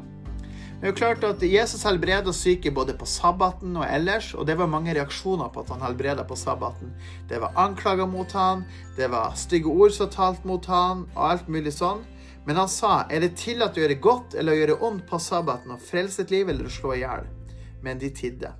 Det 0.76 0.84
er 0.84 0.92
jo 0.92 0.98
klart 0.98 1.22
at 1.24 1.40
Jesus 1.40 1.86
helbreda 1.88 2.34
syke 2.36 2.68
både 2.76 2.92
på 3.00 3.08
sabbaten 3.08 3.78
og 3.80 3.86
ellers, 3.88 4.34
og 4.36 4.44
det 4.44 4.58
var 4.60 4.68
mange 4.68 4.92
reaksjoner 4.92 5.48
på 5.48 5.62
at 5.64 5.72
han 5.72 5.86
helbreda 5.86 6.26
på 6.28 6.36
sabbaten. 6.36 6.92
Det 7.30 7.40
var 7.40 7.56
anklager 7.56 8.04
mot 8.04 8.36
han, 8.36 8.66
det 8.98 9.08
var 9.14 9.32
stygge 9.40 9.72
ord 9.72 9.96
som 9.96 10.12
talt 10.12 10.44
mot 10.44 10.68
han, 10.68 11.06
og 11.14 11.24
alt 11.30 11.48
mulig 11.48 11.72
sånn. 11.78 12.04
Men 12.44 12.60
han 12.60 12.68
sa, 12.68 13.06
er 13.08 13.24
det 13.24 13.38
tillatt 13.40 13.80
å 13.80 13.86
gjøre 13.86 13.96
godt 14.04 14.36
eller 14.36 14.52
å 14.52 14.60
gjøre 14.60 14.78
ondt 14.90 15.08
på 15.08 15.24
sabbaten, 15.24 15.72
og 15.72 15.88
frelse 15.88 16.26
et 16.26 16.36
liv 16.36 16.52
eller 16.52 16.68
å 16.68 16.76
slå 16.76 16.92
i 16.92 17.00
hjel? 17.06 17.24
Men 17.80 18.04
de 18.04 18.12
tidde. 18.12 18.52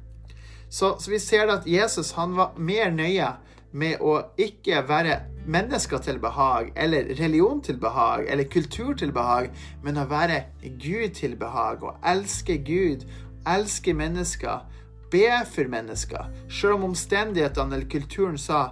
Så, 0.69 0.97
så, 0.99 1.11
vi 1.11 1.19
ser 1.19 1.51
at 1.53 1.67
Jesus 1.67 2.13
han 2.13 2.37
var 2.37 2.57
mer 2.59 2.91
nøye 2.91 3.29
med 3.77 4.01
å 4.01 4.19
ikke 4.41 4.83
være 4.89 5.21
mennesker 5.47 6.01
til 6.03 6.19
behag, 6.19 6.73
eller 6.77 7.13
religion 7.21 7.61
til 7.63 7.79
behag, 7.79 8.27
eller 8.29 8.49
kultur 8.51 8.95
til 8.99 9.13
behag, 9.15 9.53
men 9.85 9.99
å 10.01 10.09
være 10.11 10.43
Gud 10.81 11.15
til 11.15 11.37
behag, 11.39 11.85
og 11.87 12.01
elske 12.07 12.59
Gud, 12.67 13.07
elske 13.47 13.95
mennesker, 13.95 14.65
be 15.11 15.29
for 15.47 15.71
mennesker. 15.71 16.33
Selv 16.51 16.81
om 16.81 16.91
omstendighetene 16.91 17.77
eller 17.77 17.91
kulturen 17.91 18.39
sa 18.39 18.69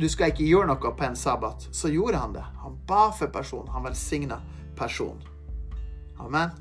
du 0.00 0.08
skal 0.12 0.32
ikke 0.32 0.44
gjøre 0.44 0.68
noe 0.68 0.92
på 0.92 1.06
en 1.06 1.16
sabbat, 1.16 1.70
så 1.72 1.88
gjorde 1.88 2.20
han 2.20 2.34
det. 2.36 2.44
Han 2.60 2.76
ba 2.88 3.08
for 3.16 3.32
personen. 3.32 3.70
Han 3.72 3.86
velsigna 3.86 4.42
personen. 4.76 5.22
Amen. 6.20 6.52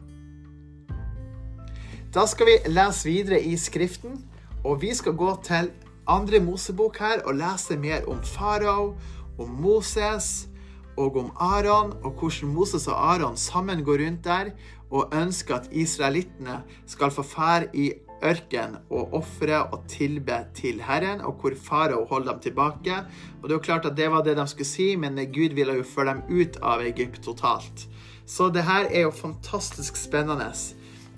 Da 2.14 2.24
skal 2.28 2.48
vi 2.48 2.56
lese 2.72 3.10
videre 3.10 3.42
i 3.44 3.58
Skriften, 3.60 4.24
og 4.64 4.82
vi 4.82 4.94
skal 4.96 5.16
gå 5.18 5.32
til 5.46 5.72
andre 6.10 6.40
Mosebok 6.44 7.00
her 7.00 7.24
og 7.26 7.38
lese 7.40 7.78
mer 7.80 8.08
om 8.10 8.20
farao, 8.26 8.96
om 9.40 9.56
Moses 9.62 10.50
og 10.98 11.16
om 11.18 11.32
Aron, 11.40 11.94
og 12.04 12.12
hvordan 12.20 12.54
Moses 12.54 12.88
og 12.88 12.98
Aron 13.14 13.38
sammen 13.38 13.84
går 13.84 14.04
rundt 14.04 14.24
der 14.26 14.52
og 14.92 15.14
ønsker 15.14 15.56
at 15.56 15.70
israelittene 15.72 16.62
skal 16.90 17.12
få 17.14 17.24
fære 17.24 17.70
i 17.74 17.92
ørken 18.26 18.76
og 18.90 19.14
ofre 19.16 19.62
og 19.72 19.86
tilbe 19.88 20.42
til 20.56 20.82
Herren, 20.84 21.22
og 21.22 21.38
hvor 21.40 21.56
farao 21.56 22.06
holder 22.10 22.32
dem 22.32 22.42
tilbake. 22.42 22.96
Og 23.42 23.50
det 23.50 23.56
jo 23.56 23.64
klart 23.64 23.86
at 23.86 23.98
det 23.98 24.12
var 24.12 24.24
det 24.24 24.38
de 24.38 24.48
skulle 24.48 24.68
si, 24.68 24.96
men 24.96 25.16
Gud 25.16 25.56
ville 25.56 25.78
jo 25.78 25.88
føre 25.88 26.18
dem 26.18 26.42
ut 26.42 26.60
av 26.62 26.84
Egypt 26.84 27.24
totalt. 27.24 27.88
Så 28.26 28.50
det 28.50 28.64
her 28.68 28.90
er 28.92 29.08
jo 29.08 29.16
fantastisk 29.16 29.96
spennende 29.96 30.52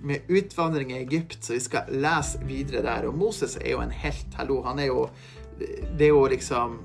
med 0.02 0.30
utvandring 0.30 0.92
i 0.92 1.02
Egypt, 1.02 1.44
så 1.44 1.54
vi 1.54 1.64
skal 1.64 1.92
lese 2.02 2.42
videre 2.48 2.84
der. 2.86 3.08
Og 3.10 3.18
Moses 3.18 3.58
er 3.62 3.76
jo 3.76 3.84
en 3.84 3.94
helt. 3.94 4.34
Hallo, 4.38 4.62
han 4.66 4.80
er 4.80 4.92
jo 4.92 5.10
Det 5.60 6.08
er 6.08 6.16
jo 6.16 6.26
liksom 6.26 6.80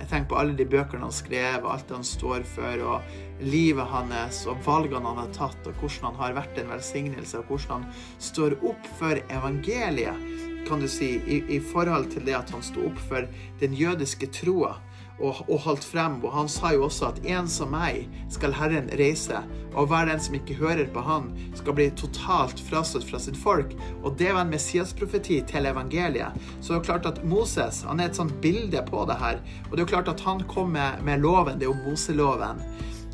Jeg 0.00 0.08
tenker 0.08 0.28
på 0.30 0.38
alle 0.40 0.56
de 0.56 0.64
bøkene 0.66 1.04
han 1.04 1.12
skrev, 1.14 1.62
og 1.62 1.74
alt 1.74 1.88
det 1.88 1.94
han 1.94 2.04
står 2.04 2.42
for, 2.42 2.80
og 2.82 3.02
livet 3.38 3.86
hans, 3.86 4.40
og 4.50 4.58
valgene 4.66 5.06
han 5.06 5.20
har 5.20 5.28
tatt, 5.36 5.66
og 5.66 5.76
hvordan 5.78 6.08
han 6.08 6.18
har 6.18 6.34
vært 6.40 6.58
en 6.58 6.72
velsignelse, 6.72 7.38
og 7.38 7.44
hvordan 7.46 7.84
han 7.84 7.84
står 8.18 8.56
opp 8.66 8.88
for 8.98 9.20
evangeliet, 9.30 10.18
kan 10.66 10.82
du 10.82 10.88
si, 10.90 11.20
i, 11.22 11.38
i 11.54 11.60
forhold 11.60 12.10
til 12.10 12.26
det 12.26 12.34
at 12.34 12.50
han 12.50 12.66
sto 12.66 12.88
opp 12.88 12.98
for 12.98 13.30
den 13.62 13.78
jødiske 13.78 14.26
troa. 14.34 14.74
Og, 15.22 15.42
og, 15.46 15.58
holdt 15.64 15.86
frem. 15.86 16.18
Og 16.26 16.34
han 16.34 16.50
sa 16.50 16.72
jo 16.74 16.86
også 16.88 17.12
at 17.12 17.20
en 17.30 17.48
som 17.50 17.72
meg 17.72 18.08
skal 18.32 18.54
Herren 18.56 18.90
reise, 18.98 19.40
og 19.72 19.88
hver 19.88 20.08
den 20.10 20.20
som 20.20 20.36
ikke 20.36 20.58
hører 20.58 20.88
på 20.92 21.04
han, 21.06 21.30
skal 21.56 21.76
bli 21.78 21.88
totalt 21.96 22.60
frastøtt 22.68 23.06
fra 23.08 23.20
sitt 23.22 23.38
folk. 23.40 23.72
Og 24.02 24.18
det 24.20 24.32
var 24.34 24.44
en 24.44 24.52
Messias-profeti 24.52 25.40
til 25.48 25.70
evangeliet. 25.70 26.36
Så 26.60 26.74
det 26.74 26.80
er 26.80 26.88
klart 26.90 27.08
at 27.08 27.22
Moses 27.24 27.82
han 27.88 28.02
er 28.02 28.10
et 28.10 28.18
sånt 28.18 28.34
bilde 28.44 28.82
på 28.88 29.06
det 29.08 29.18
her. 29.22 29.40
Og 29.70 29.76
det 29.76 29.86
er 29.86 29.94
klart 29.94 30.12
at 30.12 30.24
han 30.26 30.44
kom 30.50 30.74
med, 30.76 31.00
med 31.06 31.24
loven, 31.24 31.58
det 31.58 31.68
er 31.68 31.72
jo 31.72 31.84
Moseloven. 31.86 32.62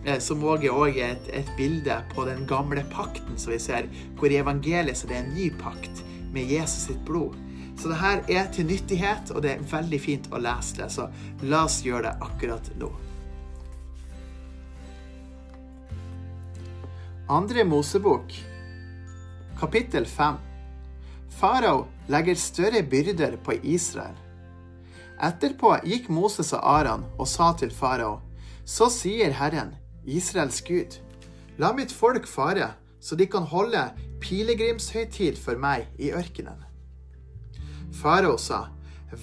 Eh, 0.06 0.18
som 0.22 0.44
òg 0.46 0.64
er 0.70 1.10
et, 1.10 1.30
et, 1.34 1.48
bilde 1.58 1.96
på 2.14 2.24
den 2.28 2.44
gamle 2.48 2.84
pakten 2.92 3.38
som 3.38 3.52
vi 3.52 3.58
ser, 3.62 3.88
hvor 4.18 4.30
i 4.30 4.38
evangeliet 4.40 4.96
så 4.96 5.10
det 5.10 5.18
er 5.18 5.26
en 5.26 5.34
ny 5.36 5.50
pakt 5.60 6.04
med 6.32 6.48
Jesus 6.48 6.88
sitt 6.88 7.04
blod. 7.08 7.36
Så 7.78 7.92
det 7.92 8.00
her 8.00 8.22
er 8.28 8.48
til 8.52 8.66
nyttighet, 8.66 9.30
og 9.30 9.42
det 9.44 9.52
er 9.54 9.66
veldig 9.70 10.00
fint 10.02 10.26
å 10.34 10.40
lese 10.42 10.80
det. 10.80 10.88
Så 10.90 11.06
la 11.46 11.62
oss 11.68 11.80
gjøre 11.86 12.08
det 12.08 12.14
akkurat 12.26 12.70
nå. 12.80 12.90
Andre 17.30 17.64
Mosebok, 17.68 18.32
kapittel 19.60 20.06
5. 20.08 20.38
Farao 21.38 21.84
legger 22.08 22.40
større 22.40 22.82
byrder 22.82 23.36
på 23.44 23.58
Israel. 23.62 24.16
Etterpå 25.22 25.74
gikk 25.86 26.08
Moses 26.14 26.54
og 26.56 26.62
Aran 26.62 27.04
og 27.18 27.28
sa 27.28 27.50
til 27.58 27.74
farao, 27.74 28.20
så 28.64 28.88
sier 28.90 29.34
Herren, 29.34 29.74
Israels 30.06 30.62
Gud, 30.66 30.98
la 31.58 31.72
mitt 31.76 31.92
folk 31.92 32.26
fare, 32.30 32.72
så 33.00 33.18
de 33.18 33.26
kan 33.30 33.46
holde 33.50 33.82
pilegrimshøytid 34.22 35.38
for 35.42 35.60
meg 35.60 35.86
i 35.98 36.14
ørkenen. 36.14 36.67
Farao 37.92 38.36
sa, 38.38 38.68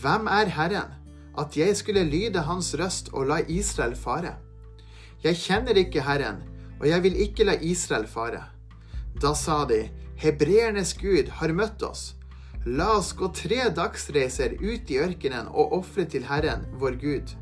Hvem 0.01 0.27
er 0.27 0.49
Herren, 0.49 0.93
at 1.37 1.57
jeg 1.57 1.75
skulle 1.77 2.03
lyde 2.03 2.41
hans 2.47 2.73
røst 2.79 3.11
og 3.13 3.27
la 3.29 3.41
Israel 3.47 3.95
fare? 3.95 4.35
Jeg 5.23 5.37
kjenner 5.37 5.77
ikke 5.77 6.03
Herren, 6.05 6.41
og 6.79 6.87
jeg 6.89 7.03
vil 7.03 7.15
ikke 7.27 7.45
la 7.45 7.55
Israel 7.61 8.07
fare. 8.07 8.43
Da 9.21 9.33
sa 9.37 9.63
de, 9.69 9.87
Hebreernes 10.17 10.93
Gud 10.97 11.29
har 11.39 11.53
møtt 11.53 11.83
oss. 11.83 12.15
La 12.65 12.95
oss 12.97 13.11
gå 13.13 13.29
tre 13.35 13.69
dagsreiser 13.75 14.57
ut 14.61 14.89
i 14.89 14.97
ørkenen 14.97 15.51
og 15.51 15.75
ofre 15.77 16.07
til 16.09 16.25
Herren, 16.25 16.65
vår 16.81 16.97
Gud, 17.01 17.35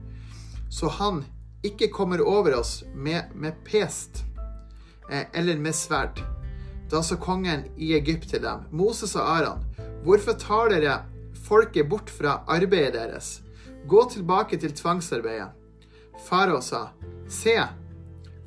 så 0.70 0.90
han 1.00 1.22
ikke 1.64 1.88
kommer 1.94 2.20
over 2.20 2.58
oss 2.60 2.82
med, 2.94 3.32
med 3.36 3.56
pest 3.64 4.26
eh, 5.10 5.24
eller 5.34 5.60
med 5.62 5.76
sverd. 5.78 6.20
Da 6.92 7.00
sa 7.02 7.16
kongen 7.16 7.64
i 7.78 7.94
Egypt 7.96 8.28
til 8.34 8.44
dem, 8.44 8.68
Moses 8.72 9.16
og 9.16 9.30
Aron, 9.38 9.64
hvorfor 10.04 10.36
tar 10.40 10.74
dere 10.74 10.98
folket 11.44 11.90
bort 11.90 12.10
fra 12.10 12.42
arbeidet 12.48 12.96
deres. 12.96 13.42
Gå 13.88 14.06
tilbake 14.10 14.58
til 14.58 14.74
tvangsarbeidet. 14.76 15.52
Farao 16.28 16.62
sa, 16.62 16.90
Se, 17.28 17.56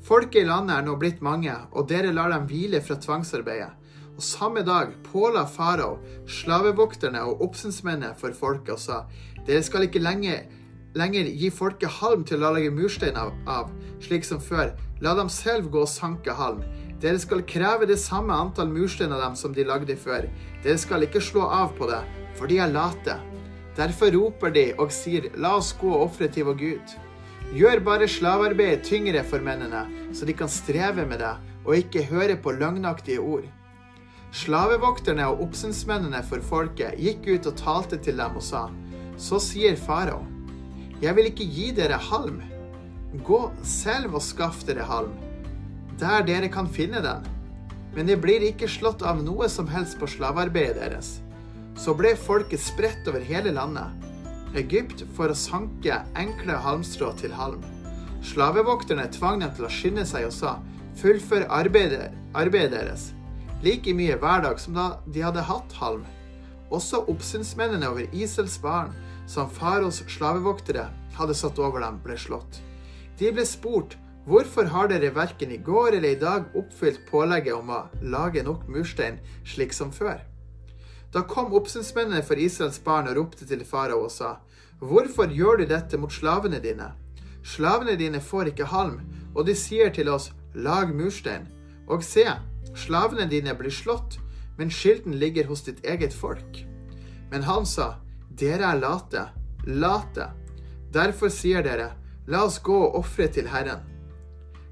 folket 0.07 0.45
i 0.45 0.49
landet 0.49 0.79
er 0.79 0.87
nå 0.87 0.95
blitt 1.01 1.21
mange, 1.25 1.53
og 1.73 1.89
dere 1.91 2.15
lar 2.15 2.31
dem 2.33 2.47
hvile 2.49 2.81
fra 2.85 2.97
tvangsarbeidet. 3.01 3.73
Og 4.17 4.25
samme 4.25 4.63
dag 4.65 4.95
påla 5.11 5.45
farao 5.45 5.99
slavevokterne 6.31 7.21
og 7.21 7.43
oppsynsmennene 7.45 8.15
for 8.17 8.33
folket 8.33 8.77
og 8.79 8.81
sa, 8.81 9.03
Dere 9.47 9.63
skal 9.63 9.85
ikke 9.87 10.01
lenger, 10.01 10.47
lenger 10.97 11.29
gi 11.29 11.51
folket 11.53 12.01
halm 12.01 12.25
til 12.27 12.41
å 12.41 12.55
lage 12.57 12.73
murstein 12.73 13.19
av, 13.21 13.35
av, 13.47 13.69
slik 14.03 14.25
som 14.25 14.41
før. 14.41 14.73
La 15.05 15.13
dem 15.19 15.29
selv 15.29 15.69
gå 15.71 15.85
og 15.85 15.93
sanke 15.93 16.33
halm. 16.33 16.65
Dere 17.03 17.21
skal 17.21 17.45
kreve 17.45 17.87
det 17.87 17.99
samme 18.01 18.33
antall 18.33 18.73
murstein 18.73 19.13
av 19.13 19.21
dem 19.21 19.37
som 19.37 19.53
de 19.53 19.67
lagde 19.69 19.99
før. 20.01 20.31
Dere 20.65 20.81
skal 20.81 21.05
ikke 21.05 21.21
slå 21.21 21.45
av 21.45 21.77
på 21.77 21.91
det, 21.91 22.01
for 22.37 22.51
de 22.51 22.61
er 22.63 22.73
late. 22.73 23.19
Derfor 23.77 24.13
roper 24.15 24.53
de 24.55 24.71
og 24.81 24.93
sier, 24.95 25.29
la 25.37 25.57
oss 25.59 25.75
gå 25.77 25.91
og 25.91 26.09
ofre 26.09 26.29
til 26.33 26.49
vår 26.49 26.57
Gud. 26.61 26.95
Gjør 27.57 27.83
bare 27.87 28.09
slavearbeidet 28.11 28.87
tyngre 28.89 29.23
for 29.27 29.45
mennene, 29.45 29.85
så 30.17 30.27
de 30.27 30.35
kan 30.37 30.51
streve 30.51 31.05
med 31.07 31.21
det 31.23 31.35
og 31.67 31.77
ikke 31.77 32.07
høre 32.09 32.39
på 32.41 32.55
løgnaktige 32.57 33.21
ord. 33.21 33.47
Slavevokterne 34.37 35.27
og 35.31 35.45
oppsynsmennene 35.47 36.23
for 36.27 36.43
folket 36.45 36.99
gikk 37.01 37.29
ut 37.29 37.51
og 37.51 37.61
talte 37.61 38.01
til 38.03 38.19
dem 38.19 38.37
og 38.37 38.45
sa, 38.45 38.67
så 39.17 39.39
sier 39.41 39.79
farao, 39.81 40.25
jeg 41.01 41.13
vil 41.17 41.29
ikke 41.29 41.47
gi 41.53 41.71
dere 41.77 41.99
halm. 42.01 42.41
Gå 43.25 43.41
selv 43.65 44.17
og 44.17 44.25
skaff 44.25 44.63
dere 44.69 44.85
halm, 44.89 45.13
der 46.01 46.25
dere 46.27 46.49
kan 46.53 46.69
finne 46.69 47.03
den. 47.05 47.29
Men 47.97 48.09
det 48.09 48.19
blir 48.21 48.45
ikke 48.45 48.69
slått 48.69 49.05
av 49.07 49.23
noe 49.25 49.49
som 49.53 49.69
helst 49.73 49.97
på 50.01 50.09
slavearbeidet 50.11 50.83
deres 50.83 51.15
så 51.77 51.95
ble 51.97 52.15
folket 52.17 52.63
spredt 52.63 53.09
over 53.09 53.25
hele 53.25 53.53
landet. 53.55 53.93
Egypt 54.57 55.05
for 55.17 55.33
å 55.33 55.37
sanke 55.37 56.01
enkle 56.17 56.57
halmstrå 56.65 57.13
til 57.21 57.35
halm. 57.37 57.65
Slavevokterne 58.25 59.07
tvang 59.13 59.43
dem 59.43 59.53
til 59.57 59.67
å 59.69 59.73
skynde 59.73 60.07
seg 60.09 60.29
og 60.29 60.35
sa, 60.35 60.57
fullfør 60.97 61.45
arbeidet, 61.53 62.09
arbeidet 62.35 62.73
deres, 62.73 63.11
like 63.65 63.93
mye 63.97 64.17
hver 64.21 64.45
dag 64.47 64.61
som 64.61 64.77
da 64.77 64.87
de 65.13 65.25
hadde 65.25 65.45
hatt 65.45 65.77
halm. 65.81 66.07
Også 66.75 67.05
oppsynsmennene 67.13 67.89
over 67.93 68.09
Isels 68.17 68.57
barn, 68.63 68.95
som 69.31 69.51
faros 69.51 70.01
slavevoktere 70.11 70.89
hadde 71.19 71.37
satt 71.37 71.61
over 71.63 71.83
dem, 71.85 72.01
ble 72.03 72.17
slått. 72.19 72.61
De 73.21 73.31
ble 73.33 73.45
spurt, 73.49 73.97
hvorfor 74.27 74.71
har 74.73 74.91
dere 74.91 75.13
verken 75.15 75.53
i 75.55 75.61
går 75.63 75.99
eller 75.99 76.17
i 76.17 76.21
dag 76.21 76.49
oppfylt 76.59 77.05
pålegget 77.11 77.55
om 77.55 77.71
å 77.71 77.85
lage 78.03 78.43
nok 78.47 78.67
murstein 78.71 79.21
slik 79.47 79.77
som 79.77 79.93
før? 79.95 80.19
Da 81.17 81.23
kom 81.25 81.55
oppsynsmennene 81.57 82.21
for 82.29 82.37
Israels 82.37 82.77
barn 82.85 83.07
og 83.09 83.17
ropte 83.17 83.47
til 83.49 83.63
farao 83.65 84.03
og 84.05 84.11
sa, 84.13 84.35
Hvorfor 84.85 85.31
gjør 85.33 85.63
du 85.63 85.71
dette 85.71 85.97
mot 85.97 86.13
slavene 86.13 86.59
dine? 86.61 86.91
Slavene 87.41 87.95
dine 87.97 88.21
får 88.21 88.51
ikke 88.51 88.67
halm, 88.69 88.99
og 89.33 89.47
de 89.49 89.55
sier 89.57 89.89
til 89.97 90.11
oss, 90.13 90.33
Lag 90.53 90.93
murstein. 90.93 91.47
Og 91.89 92.05
se, 92.05 92.27
slavene 92.77 93.25
dine 93.31 93.55
blir 93.57 93.73
slått, 93.73 94.19
men 94.59 94.69
skylden 94.73 95.17
ligger 95.17 95.49
hos 95.49 95.65
ditt 95.65 95.81
eget 95.89 96.13
folk. 96.13 96.61
Men 97.33 97.49
han 97.49 97.65
sa, 97.65 97.95
Dere 98.29 98.75
er 98.75 98.81
late, 98.81 99.23
late. 99.65 100.29
Derfor 100.93 101.33
sier 101.33 101.65
dere, 101.65 101.95
La 102.29 102.43
oss 102.45 102.59
gå 102.61 102.77
og 102.77 102.99
ofre 103.01 103.31
til 103.33 103.49
Herren. 103.49 103.81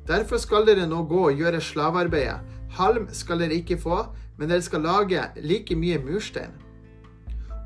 Derfor 0.04 0.36
skal 0.42 0.66
dere 0.68 0.84
nå 0.90 1.06
gå 1.08 1.24
og 1.30 1.40
gjøre 1.40 1.62
slavearbeidet. 1.62 2.42
Halm 2.76 3.06
skal 3.14 3.40
dere 3.40 3.60
ikke 3.60 3.78
få, 3.80 4.02
men 4.36 4.50
dere 4.50 4.62
skal 4.62 4.84
lage 4.84 5.22
like 5.42 5.76
mye 5.76 5.98
murstein. 6.02 6.52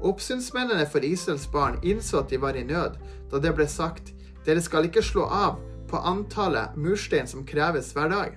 Oppsynsmennene 0.01 0.87
for 0.87 1.05
Israels 1.05 1.49
barn 1.53 1.79
innså 1.83 2.21
at 2.21 2.31
de 2.31 2.39
var 2.39 2.57
i 2.57 2.65
nød, 2.65 2.99
da 3.31 3.41
det 3.43 3.55
ble 3.57 3.67
sagt, 3.69 4.13
dere 4.47 4.63
skal 4.63 4.87
ikke 4.87 5.03
slå 5.03 5.27
av 5.27 5.59
på 5.89 5.99
antallet 5.99 6.77
murstein 6.77 7.27
som 7.27 7.47
kreves 7.47 7.91
hver 7.97 8.13
dag. 8.13 8.37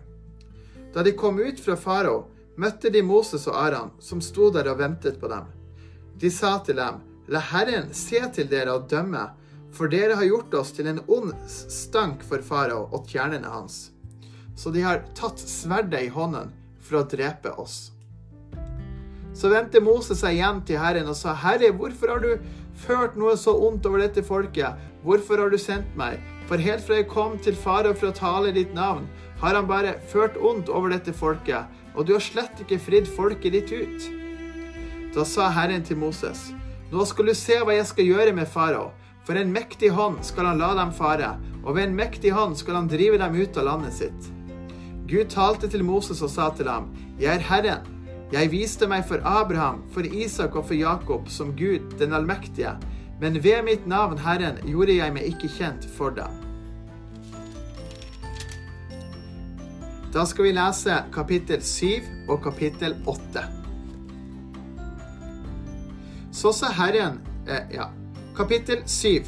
Da 0.93 1.03
de 1.03 1.13
kom 1.15 1.39
ut 1.39 1.59
fra 1.59 1.77
farao, 1.77 2.25
møtte 2.57 2.89
de 2.91 3.03
Moses 3.03 3.47
og 3.47 3.55
Aran, 3.59 3.93
som 3.99 4.21
sto 4.23 4.49
der 4.51 4.71
og 4.71 4.79
ventet 4.81 5.19
på 5.21 5.29
dem. 5.31 5.45
De 6.19 6.31
sa 6.31 6.57
til 6.65 6.79
dem, 6.81 6.99
La 7.31 7.39
Herren 7.51 7.93
se 7.95 8.19
til 8.35 8.49
dere 8.51 8.73
og 8.75 8.89
dømme, 8.91 9.29
for 9.71 9.87
dere 9.87 10.17
har 10.19 10.27
gjort 10.27 10.53
oss 10.59 10.73
til 10.75 10.89
en 10.91 10.99
ond 11.07 11.31
stank 11.47 12.25
for 12.27 12.43
farao 12.43 12.89
og 12.91 13.07
tjernene 13.07 13.47
hans. 13.47 13.91
Så 14.55 14.73
de 14.75 14.83
har 14.83 15.05
tatt 15.15 15.39
sverdet 15.39 16.09
i 16.09 16.11
hånden 16.11 16.51
for 16.83 16.99
å 16.99 17.07
drepe 17.07 17.53
oss. 17.61 17.91
Så 19.33 19.51
vendte 19.51 19.81
Moses 19.83 20.19
seg 20.21 20.37
igjen 20.37 20.59
til 20.67 20.79
Herren 20.81 21.07
og 21.07 21.15
sa, 21.15 21.33
Herre, 21.37 21.71
hvorfor 21.75 22.11
har 22.11 22.23
du 22.23 22.31
ført 22.83 23.17
noe 23.19 23.37
så 23.39 23.53
ondt 23.67 23.85
over 23.87 24.03
dette 24.03 24.23
folket? 24.27 24.79
Hvorfor 25.05 25.39
har 25.39 25.51
du 25.51 25.57
sendt 25.61 25.95
meg? 25.99 26.19
For 26.49 26.61
helt 26.61 26.83
fra 26.83 26.99
jeg 26.99 27.09
kom 27.11 27.37
til 27.39 27.55
farao 27.55 27.95
for 27.95 28.11
å 28.11 28.17
tale 28.17 28.51
ditt 28.55 28.73
navn, 28.75 29.07
har 29.41 29.55
han 29.57 29.69
bare 29.69 29.95
ført 30.11 30.35
ondt 30.37 30.69
over 30.69 30.91
dette 30.91 31.13
folket, 31.15 31.69
og 31.95 32.05
du 32.05 32.13
har 32.17 32.23
slett 32.23 32.59
ikke 32.61 32.81
fridd 32.81 33.07
folket 33.09 33.55
ditt 33.55 33.71
ut. 33.71 34.09
Da 35.15 35.23
sa 35.27 35.49
Herren 35.51 35.83
til 35.87 35.99
Moses, 35.99 36.51
nå 36.91 37.05
skal 37.07 37.31
du 37.31 37.35
se 37.35 37.57
hva 37.63 37.75
jeg 37.77 37.87
skal 37.87 38.11
gjøre 38.11 38.35
med 38.35 38.51
farao. 38.51 38.91
For 39.21 39.37
en 39.37 39.51
mektig 39.53 39.91
hånd 39.93 40.23
skal 40.25 40.47
han 40.49 40.59
la 40.59 40.71
dem 40.75 40.91
fare, 40.97 41.35
og 41.61 41.75
ved 41.75 41.85
en 41.85 41.97
mektig 41.97 42.33
hånd 42.33 42.57
skal 42.57 42.79
han 42.79 42.89
drive 42.89 43.19
dem 43.21 43.35
ut 43.37 43.57
av 43.61 43.67
landet 43.67 43.93
sitt. 43.93 44.29
Gud 45.07 45.29
talte 45.29 45.69
til 45.69 45.83
Moses 45.85 46.23
og 46.25 46.31
sa 46.33 46.49
til 46.55 46.69
ham, 46.71 46.89
Jeg 47.19 47.37
er 47.37 47.45
Herren, 47.45 47.85
jeg 48.31 48.47
viste 48.51 48.87
meg 48.87 49.03
for 49.07 49.19
Abraham, 49.27 49.81
for 49.91 50.07
Isak 50.07 50.55
og 50.55 50.69
for 50.69 50.77
Jakob 50.77 51.27
som 51.27 51.51
Gud 51.57 51.91
den 51.99 52.13
allmektige, 52.15 52.77
men 53.19 53.35
ved 53.43 53.65
mitt 53.67 53.83
navn, 53.87 54.17
Herren, 54.17 54.61
gjorde 54.63 54.95
jeg 54.95 55.13
meg 55.13 55.27
ikke 55.33 55.49
kjent 55.57 55.85
for 55.97 56.15
dem. 56.15 56.39
Da 60.11 60.23
skal 60.27 60.47
vi 60.47 60.53
lese 60.55 60.95
kapittel 61.13 61.61
7 61.63 62.31
og 62.31 62.41
kapittel 62.43 62.95
8. 63.07 63.43
Så 66.31 66.51
sa 66.55 66.71
Herren 66.75 67.19
eh, 67.47 67.67
Ja, 67.75 67.91
kapittel 68.35 68.81
7. 68.87 69.27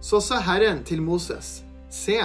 Så 0.00 0.22
sa 0.22 0.40
Herren 0.42 0.84
til 0.86 1.02
Moses, 1.02 1.62
Se, 1.90 2.18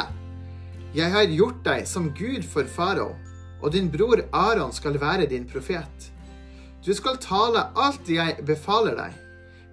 jeg 0.94 1.12
har 1.12 1.30
gjort 1.34 1.62
deg 1.66 1.86
som 1.90 2.12
Gud 2.14 2.46
for 2.46 2.70
farao 2.70 3.14
og 3.63 3.71
din 3.71 3.89
bror 3.91 4.26
Aron 4.36 4.73
skal 4.76 4.99
være 5.02 5.30
din 5.32 5.47
profet. 5.47 6.10
Du 6.86 6.91
skal 6.93 7.17
tale 7.23 7.69
alt 7.80 8.10
jeg 8.12 8.43
befaler 8.45 8.97
deg. 8.99 9.13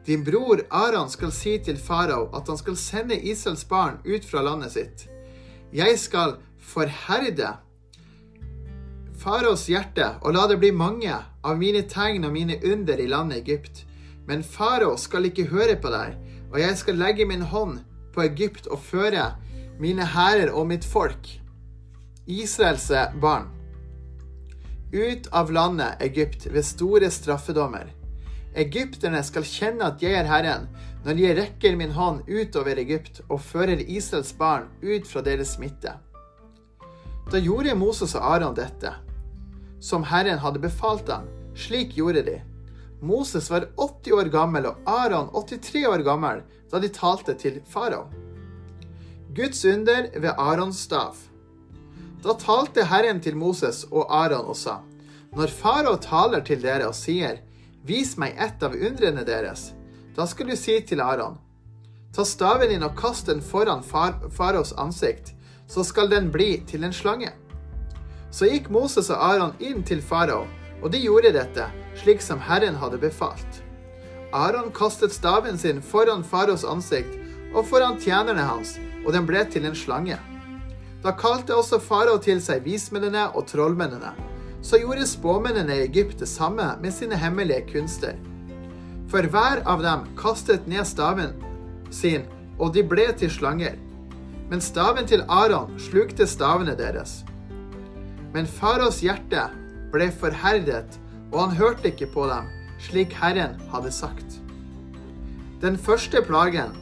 Din 0.07 0.23
bror 0.25 0.63
Aron 0.71 1.11
skal 1.11 1.33
si 1.35 1.57
til 1.59 1.77
farao 1.79 2.29
at 2.37 2.49
han 2.49 2.59
skal 2.59 2.79
sende 2.79 3.19
Israels 3.19 3.67
barn 3.69 3.99
ut 4.07 4.25
fra 4.25 4.45
landet 4.47 4.73
sitt. 4.77 5.09
Jeg 5.75 5.99
skal 5.99 6.39
forherde 6.63 7.57
faraos 9.21 9.67
hjerte 9.69 10.07
og 10.23 10.35
la 10.35 10.47
det 10.49 10.61
bli 10.63 10.71
mange 10.73 11.13
av 11.45 11.59
mine 11.59 11.83
tegn 11.91 12.25
og 12.25 12.33
mine 12.33 12.57
under 12.65 12.99
i 13.03 13.11
landet 13.11 13.43
Egypt. 13.43 13.85
Men 14.27 14.47
farao 14.47 14.97
skal 14.97 15.27
ikke 15.27 15.51
høre 15.51 15.77
på 15.83 15.91
deg, 15.91 16.15
og 16.53 16.61
jeg 16.63 16.77
skal 16.79 17.01
legge 17.01 17.27
min 17.27 17.43
hånd 17.43 17.81
på 18.15 18.23
Egypt 18.23 18.69
og 18.71 18.83
føre 18.87 19.33
mine 19.81 20.05
hærer 20.07 20.53
og 20.53 20.69
mitt 20.69 20.85
folk, 20.85 21.29
Israels 22.27 22.91
barn, 23.21 23.49
ut 24.93 25.27
av 25.33 25.53
landet 25.53 26.03
Egypt 26.03 26.47
ved 26.47 26.65
store 26.67 27.11
straffedommer. 27.11 27.93
Egypterne 28.59 29.23
skal 29.23 29.47
kjenne 29.47 29.87
at 29.93 30.03
jeg 30.03 30.17
er 30.19 30.27
Herren, 30.27 30.67
når 31.05 31.21
jeg 31.23 31.37
rekker 31.39 31.77
min 31.79 31.95
hånd 31.95 32.25
utover 32.27 32.81
Egypt 32.83 33.23
og 33.29 33.41
fører 33.41 33.81
Israels 33.87 34.33
barn 34.37 34.67
ut 34.83 35.07
fra 35.07 35.23
deres 35.25 35.55
smitte. 35.57 35.95
Da 37.31 37.39
gjorde 37.39 37.77
Moses 37.79 38.17
og 38.19 38.27
Aron 38.27 38.57
dette, 38.59 38.91
som 39.81 40.03
Herren 40.11 40.43
hadde 40.43 40.63
befalt 40.63 41.07
dem. 41.07 41.29
Slik 41.55 41.95
gjorde 41.95 42.25
de. 42.27 42.41
Moses 43.01 43.47
var 43.51 43.69
80 43.79 44.13
år 44.19 44.29
gammel 44.33 44.67
og 44.69 44.91
Aron 44.91 45.31
83 45.33 45.87
år 45.89 46.03
gammel 46.05 46.43
da 46.71 46.81
de 46.83 46.91
talte 46.93 47.35
til 47.39 47.61
farao. 47.71 48.09
Guds 49.35 49.65
under 49.65 50.11
ved 50.19 50.33
Arons 50.37 50.83
stav. 50.89 51.30
Da 52.23 52.35
talte 52.37 52.85
Herren 52.85 53.21
til 53.25 53.37
Moses 53.37 53.87
og 53.91 54.11
Aron 54.13 54.51
og 54.53 54.57
sa, 54.57 54.81
Når 55.33 55.49
farao 55.49 55.97
taler 55.97 56.41
til 56.45 56.61
dere 56.63 56.89
og 56.89 56.95
sier, 56.95 57.41
Vis 57.87 58.17
meg 58.21 58.37
ett 58.37 58.63
av 58.63 58.75
undrene 58.77 59.25
deres. 59.25 59.71
Da 60.17 60.27
skal 60.29 60.51
du 60.51 60.57
si 60.57 60.75
til 60.85 61.01
Aron, 61.01 61.39
ta 62.13 62.27
staven 62.29 62.69
din 62.69 62.85
og 62.85 62.93
kast 62.99 63.31
den 63.31 63.41
foran 63.41 63.81
far 63.83 64.19
faraos 64.37 64.75
ansikt, 64.77 65.33
så 65.67 65.85
skal 65.87 66.11
den 66.11 66.29
bli 66.35 66.59
til 66.69 66.85
en 66.85 66.93
slange. 66.93 67.31
Så 68.31 68.51
gikk 68.51 68.69
Moses 68.69 69.09
og 69.11 69.23
Aron 69.31 69.55
inn 69.59 69.81
til 69.87 70.03
farao, 70.03 70.45
og 70.83 70.93
de 70.93 71.01
gjorde 71.01 71.33
dette, 71.33 71.71
slik 72.03 72.21
som 72.21 72.43
Herren 72.43 72.77
hadde 72.77 73.01
befalt. 73.01 73.63
Aron 74.33 74.69
kastet 74.77 75.15
staven 75.15 75.59
sin 75.59 75.81
foran 75.81 76.25
faraos 76.25 76.67
ansikt 76.69 77.17
og 77.55 77.65
foran 77.67 77.97
tjenerne 77.99 78.45
hans, 78.45 78.77
og 79.07 79.15
den 79.17 79.27
ble 79.27 79.47
til 79.49 79.65
en 79.65 79.79
slange. 79.79 80.21
Da 81.05 81.15
kalte 81.17 81.57
også 81.57 81.81
farao 81.81 82.19
til 82.21 82.43
seg 82.45 82.65
vismennene 82.67 83.31
og 83.35 83.47
trollmennene 83.49 84.13
så 84.63 84.79
gjorde 84.81 85.07
spåmennene 85.09 85.77
i 85.77 85.85
Egypt 85.87 86.21
det 86.21 86.29
samme 86.29 86.67
med 86.83 86.93
sine 86.93 87.17
hemmelige 87.17 87.65
kunster. 87.73 88.19
For 89.09 89.27
hver 89.27 89.63
av 89.69 89.83
dem 89.83 90.05
kastet 90.19 90.69
ned 90.69 90.87
staven 90.87 91.33
sin, 91.91 92.27
og 92.61 92.75
de 92.75 92.85
ble 92.87 93.09
til 93.19 93.33
slanger. 93.33 93.79
Men 94.51 94.61
staven 94.61 95.09
til 95.09 95.25
Aron 95.29 95.73
slukte 95.81 96.27
stavene 96.29 96.77
deres. 96.79 97.23
Men 98.35 98.47
faraos 98.47 99.01
hjerte 99.03 99.49
ble 99.95 100.11
forherdet, 100.13 100.99
og 101.33 101.41
han 101.41 101.57
hørte 101.57 101.91
ikke 101.91 102.11
på 102.13 102.29
dem, 102.31 102.47
slik 102.83 103.15
Herren 103.17 103.57
hadde 103.73 103.91
sagt. 103.95 104.39
Den 105.63 105.77
første 105.79 106.23
plagen 106.27 106.77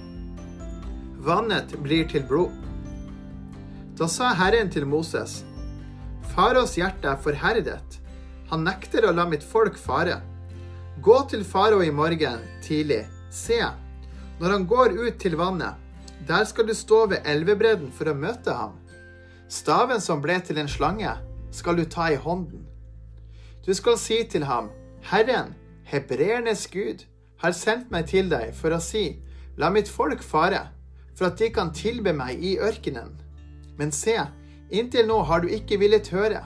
vannet 1.24 1.72
blir 1.82 2.08
til 2.10 2.26
blod. 2.28 2.52
Da 3.98 4.06
sa 4.06 4.28
Herren 4.30 4.68
til 4.70 4.84
Moses, 4.86 5.40
Faraos 6.30 6.76
hjerte 6.78 7.08
er 7.10 7.18
forherdet. 7.18 7.96
Han 8.46 8.62
nekter 8.62 9.08
å 9.08 9.10
la 9.10 9.24
mitt 9.26 9.42
folk 9.42 9.74
fare. 9.74 10.20
Gå 11.02 11.16
til 11.32 11.42
farao 11.42 11.82
i 11.82 11.90
morgen 11.90 12.44
tidlig. 12.62 13.00
Se, 13.34 13.58
når 14.38 14.54
han 14.54 14.68
går 14.70 14.94
ut 15.00 15.18
til 15.18 15.34
vannet, 15.40 15.74
der 16.30 16.46
skal 16.46 16.70
du 16.70 16.76
stå 16.78 17.08
ved 17.10 17.26
elvebredden 17.26 17.90
for 17.90 18.12
å 18.12 18.14
møte 18.14 18.54
ham. 18.54 18.78
Staven 19.50 19.98
som 20.04 20.22
ble 20.22 20.38
til 20.46 20.62
en 20.62 20.70
slange, 20.70 21.18
skal 21.50 21.82
du 21.82 21.82
ta 21.82 22.12
i 22.14 22.22
hånden. 22.22 22.62
Du 23.66 23.74
skal 23.74 23.98
si 23.98 24.22
til 24.30 24.46
ham, 24.46 24.70
Herren, 25.10 25.56
hebreernes 25.90 26.68
Gud, 26.70 27.02
har 27.42 27.50
sendt 27.50 27.90
meg 27.90 28.06
til 28.14 28.30
deg 28.30 28.54
for 28.54 28.70
å 28.70 28.78
si, 28.78 29.08
la 29.58 29.74
mitt 29.74 29.90
folk 29.90 30.22
fare, 30.22 30.68
for 31.18 31.32
at 31.32 31.40
de 31.42 31.50
kan 31.50 31.74
tilbe 31.74 32.14
meg 32.14 32.38
i 32.38 32.60
ørkenen. 32.62 33.26
Men 33.78 33.92
se, 33.94 34.18
Inntil 34.68 35.06
nå 35.08 35.22
har 35.24 35.40
du 35.40 35.48
ikke 35.54 35.78
villet 35.80 36.10
høre. 36.12 36.42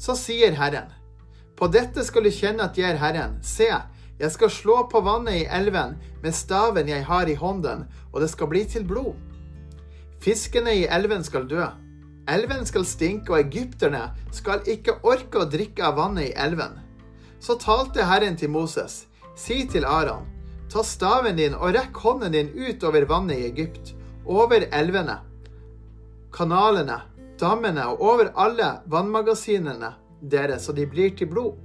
Så 0.00 0.16
sier 0.16 0.54
Herren, 0.56 0.88
på 1.58 1.68
dette 1.68 2.04
skal 2.06 2.24
du 2.24 2.32
kjenne 2.32 2.70
at 2.70 2.78
jeg 2.78 2.94
er 2.94 3.00
Herren. 3.02 3.36
Se, 3.44 3.68
jeg 4.20 4.32
skal 4.32 4.52
slå 4.52 4.76
på 4.88 5.02
vannet 5.04 5.42
i 5.42 5.48
elven 5.48 5.98
med 6.22 6.36
staven 6.36 6.88
jeg 6.88 7.04
har 7.04 7.28
i 7.28 7.36
hånden, 7.36 7.84
og 8.12 8.20
det 8.22 8.30
skal 8.32 8.48
bli 8.48 8.64
til 8.64 8.86
blod. 8.88 9.12
Fiskene 10.20 10.72
i 10.76 10.86
elven 10.88 11.24
skal 11.24 11.48
dø. 11.48 11.68
Elven 12.28 12.66
skal 12.68 12.84
stinke, 12.88 13.32
og 13.32 13.40
egypterne 13.40 14.10
skal 14.32 14.64
ikke 14.68 14.98
orke 15.08 15.40
å 15.40 15.48
drikke 15.48 15.84
av 15.84 15.96
vannet 16.00 16.30
i 16.30 16.36
elven. 16.36 16.76
Så 17.40 17.56
talte 17.60 18.04
Herren 18.08 18.36
til 18.36 18.52
Moses, 18.52 19.06
si 19.36 19.64
til 19.68 19.88
Aron, 19.88 20.28
ta 20.72 20.84
staven 20.84 21.40
din 21.40 21.56
og 21.56 21.72
rekk 21.76 21.96
hånden 22.04 22.36
din 22.36 22.52
ut 22.56 22.84
over 22.84 23.08
vannet 23.08 23.40
i 23.40 23.48
Egypt, 23.48 23.94
over 24.28 24.68
elvene, 24.68 25.16
kanalene 26.32 27.00
dammene 27.40 27.86
og 27.92 28.02
over 28.04 28.30
alle 28.38 28.68
vannmagasinene 28.90 29.94
deres, 30.20 30.66
så 30.66 30.74
de 30.76 30.86
blir 30.86 31.14
til 31.16 31.30
blod. 31.30 31.56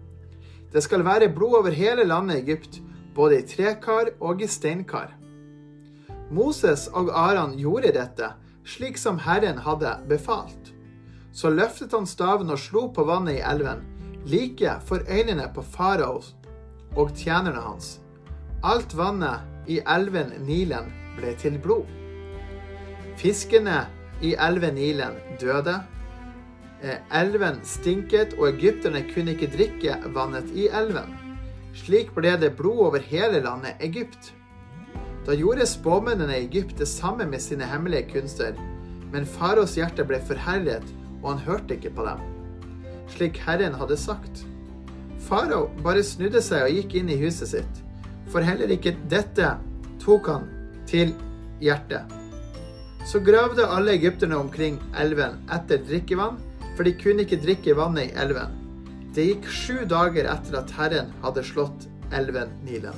Det 0.72 0.84
skal 0.84 1.06
være 1.06 1.32
blod 1.36 1.60
over 1.62 1.76
hele 1.76 2.06
landet 2.08 2.44
Egypt, 2.44 2.80
både 3.16 3.40
i 3.40 3.48
trekar 3.48 4.14
og 4.20 4.42
i 4.44 4.48
steinkar. 4.48 5.14
Moses 6.32 6.88
og 6.94 7.12
Aran 7.14 7.56
gjorde 7.60 7.94
dette, 7.96 8.32
slik 8.66 8.98
som 8.98 9.20
Herren 9.22 9.60
hadde 9.62 9.92
befalt. 10.10 10.72
Så 11.36 11.52
løftet 11.52 11.94
han 11.94 12.08
staven 12.08 12.50
og 12.52 12.60
slo 12.60 12.88
på 12.96 13.06
vannet 13.08 13.40
i 13.40 13.44
elven, 13.44 13.84
like 14.26 14.80
for 14.88 15.04
øynene 15.12 15.50
på 15.54 15.62
farao 15.62 16.24
og 16.96 17.12
tjenerne 17.16 17.62
hans. 17.62 18.00
Alt 18.64 18.96
vannet 18.98 19.70
i 19.70 19.82
elven 19.86 20.32
Nilen 20.48 20.90
ble 21.20 21.36
til 21.40 21.60
blod. 21.62 21.86
Fiskene 23.20 23.86
i 24.22 24.36
elven 24.40 24.76
Nilen 24.76 25.18
døde. 25.42 25.80
Eh, 26.84 27.00
elven 27.22 27.60
stinket, 27.64 28.36
og 28.40 28.50
egypterne 28.54 29.04
kunne 29.14 29.36
ikke 29.36 29.52
drikke 29.56 30.00
vannet 30.16 30.52
i 30.56 30.68
elven. 30.68 31.14
Slik 31.76 32.14
ble 32.16 32.36
det 32.40 32.56
blod 32.60 32.88
over 32.90 33.04
hele 33.04 33.42
landet 33.44 33.82
Egypt. 33.84 34.34
Da 35.26 35.36
gjorde 35.36 35.66
spåmennene 35.66 36.38
i 36.38 36.46
Egypt 36.46 36.78
det 36.80 36.88
samme 36.88 37.26
med 37.26 37.42
sine 37.42 37.66
hemmelige 37.66 38.12
kunster, 38.14 38.54
men 39.12 39.26
faraos 39.26 39.76
hjerte 39.80 40.06
ble 40.06 40.20
forherret, 40.28 40.86
og 41.24 41.32
han 41.34 41.46
hørte 41.48 41.76
ikke 41.76 41.94
på 41.98 42.06
dem, 42.06 42.22
slik 43.16 43.40
Herren 43.42 43.74
hadde 43.80 43.98
sagt. 43.98 44.44
Farao 45.26 45.72
bare 45.82 46.04
snudde 46.06 46.44
seg 46.46 46.68
og 46.68 46.78
gikk 46.78 47.00
inn 47.00 47.10
i 47.10 47.18
huset 47.24 47.56
sitt, 47.56 47.82
for 48.30 48.46
heller 48.46 48.70
ikke 48.76 48.94
dette 49.10 49.56
tok 50.04 50.30
han 50.30 50.46
til 50.90 51.16
hjertet. 51.64 52.25
Så 53.06 53.20
gravde 53.20 53.68
alle 53.68 53.92
egypterne 53.94 54.36
omkring 54.36 54.80
elven 54.98 55.38
etter 55.54 55.78
drikkevann, 55.86 56.40
for 56.76 56.88
de 56.88 56.96
kunne 56.98 57.22
ikke 57.22 57.38
drikke 57.44 57.76
vannet 57.78 58.10
i 58.10 58.16
elven. 58.18 58.56
Det 59.14 59.28
gikk 59.30 59.46
sju 59.48 59.84
dager 59.86 60.26
etter 60.32 60.58
at 60.58 60.74
Herren 60.74 61.14
hadde 61.22 61.44
slått 61.46 61.86
elven 62.18 62.50
Nilen. 62.66 62.98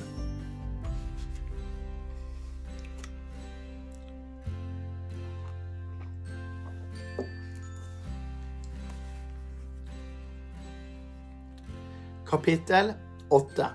Kapittel 12.28 12.96
8 13.30 13.72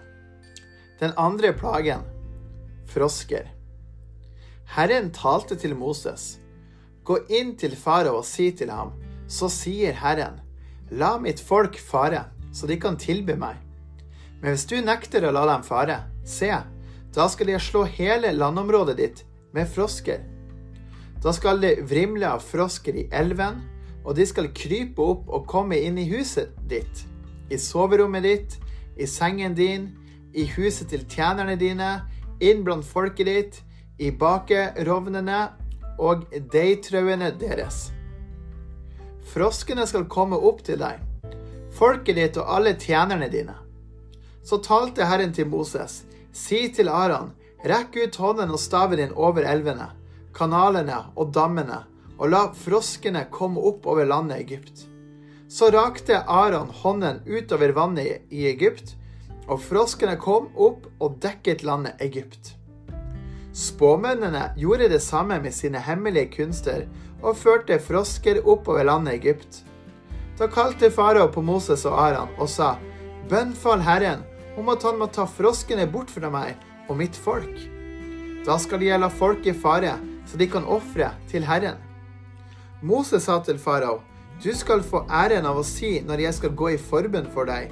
Den 1.00 1.12
andre 1.16 1.52
plagen 1.52 2.08
frosker. 2.88 3.52
Herren 4.72 5.10
talte 5.12 5.52
til 5.60 5.74
Moses. 5.76 6.38
Gå 7.04 7.18
inn 7.28 7.50
til 7.60 7.74
farao 7.76 8.22
og 8.22 8.24
si 8.24 8.46
til 8.56 8.70
ham, 8.72 8.94
så 9.28 9.50
sier 9.52 9.92
Herren, 10.00 10.38
la 10.88 11.18
mitt 11.20 11.40
folk 11.44 11.76
fare, 11.76 12.22
så 12.56 12.68
de 12.70 12.78
kan 12.80 12.96
tilby 12.96 13.34
meg. 13.36 13.58
Men 14.40 14.54
hvis 14.54 14.64
du 14.70 14.78
nekter 14.80 15.26
å 15.28 15.32
la 15.36 15.42
dem 15.50 15.64
fare, 15.66 15.98
se, 16.24 16.48
da 17.12 17.26
skal 17.28 17.50
jeg 17.52 17.60
slå 17.60 17.82
hele 17.84 18.30
landområdet 18.32 18.94
ditt 18.96 19.20
med 19.52 19.68
frosker. 19.68 20.22
Da 21.20 21.34
skal 21.36 21.60
det 21.60 21.74
vrimle 21.90 22.30
av 22.30 22.40
frosker 22.40 22.96
i 22.96 23.04
elven, 23.12 23.58
og 24.06 24.16
de 24.16 24.24
skal 24.26 24.48
krype 24.56 25.04
opp 25.04 25.28
og 25.28 25.44
komme 25.52 25.82
inn 25.84 26.00
i 26.00 26.06
huset 26.14 26.54
ditt, 26.70 27.04
i 27.52 27.60
soverommet 27.60 28.24
ditt, 28.24 28.56
i 28.96 29.04
sengen 29.04 29.52
din, 29.58 29.90
i 30.32 30.48
huset 30.56 30.88
til 30.88 31.04
tjenerne 31.12 31.58
dine, 31.60 31.90
inn 32.40 32.64
blant 32.64 32.88
folket 32.88 33.28
ditt, 33.28 33.60
i 34.02 34.10
bakerovnene 34.10 35.42
og 36.02 36.24
deigtrauene 36.52 37.30
deres. 37.38 37.90
Froskene 39.32 39.86
skal 39.86 40.08
komme 40.10 40.36
opp 40.36 40.64
til 40.66 40.80
deg, 40.82 40.98
folket 41.72 42.18
ditt 42.18 42.40
og 42.40 42.50
alle 42.56 42.74
tjenerne 42.74 43.30
dine. 43.32 43.54
Så 44.42 44.58
talte 44.64 45.06
Herren 45.06 45.32
til 45.32 45.46
Moses, 45.48 46.02
si 46.34 46.66
til 46.74 46.90
Aran, 46.90 47.30
Rekk 47.62 47.94
ut 47.94 48.16
hånden 48.18 48.50
og 48.50 48.58
staven 48.58 48.98
din 48.98 49.12
over 49.14 49.44
elvene, 49.46 49.92
kanalene 50.34 50.96
og 51.14 51.30
dammene, 51.34 51.84
og 52.18 52.32
la 52.32 52.40
froskene 52.58 53.28
komme 53.30 53.62
opp 53.62 53.86
over 53.86 54.08
landet 54.08 54.40
Egypt. 54.42 54.82
Så 55.46 55.68
rakte 55.70 56.24
Aron 56.26 56.72
hånden 56.82 57.20
utover 57.28 57.70
vannet 57.76 58.26
i 58.34 58.48
Egypt, 58.50 58.96
og 59.46 59.62
froskene 59.62 60.16
kom 60.18 60.50
opp 60.58 60.88
og 60.98 61.20
dekket 61.22 61.62
landet 61.62 62.02
Egypt. 62.02 62.56
Spåmennene 63.52 64.50
gjorde 64.56 64.88
det 64.88 65.00
samme 65.00 65.36
med 65.40 65.52
sine 65.54 65.80
hemmelige 65.84 66.30
kunster 66.38 66.86
og 67.20 67.36
førte 67.36 67.76
frosker 67.84 68.40
oppover 68.48 68.86
landet 68.88 69.18
Egypt. 69.20 69.58
Da 70.38 70.48
kalte 70.48 70.88
farao 70.90 71.28
på 71.28 71.44
Moses 71.44 71.84
og 71.84 71.98
Aran 72.00 72.32
og 72.38 72.48
sa, 72.48 72.76
Bønnfall 73.28 73.84
Herren 73.84 74.24
om 74.56 74.70
at 74.72 74.84
han 74.84 74.96
må 75.00 75.08
ta 75.12 75.26
froskene 75.28 75.84
bort 75.88 76.10
fra 76.12 76.30
meg 76.32 76.56
og 76.88 76.96
mitt 77.00 77.16
folk. 77.16 77.52
Da 78.46 78.56
skal 78.58 78.82
jeg 78.82 78.98
la 78.98 79.12
folket 79.12 79.60
fare, 79.60 79.98
så 80.26 80.40
de 80.40 80.48
kan 80.50 80.64
ofre 80.64 81.12
til 81.30 81.44
Herren. 81.44 81.76
Moses 82.82 83.28
sa 83.28 83.36
til 83.44 83.60
farao, 83.60 84.00
du 84.42 84.50
skal 84.56 84.80
få 84.82 85.04
æren 85.12 85.46
av 85.46 85.60
å 85.60 85.66
si 85.66 86.00
når 86.02 86.24
jeg 86.24 86.38
skal 86.40 86.56
gå 86.56 86.72
i 86.72 86.80
forbønn 86.80 87.28
for 87.36 87.46
deg, 87.46 87.68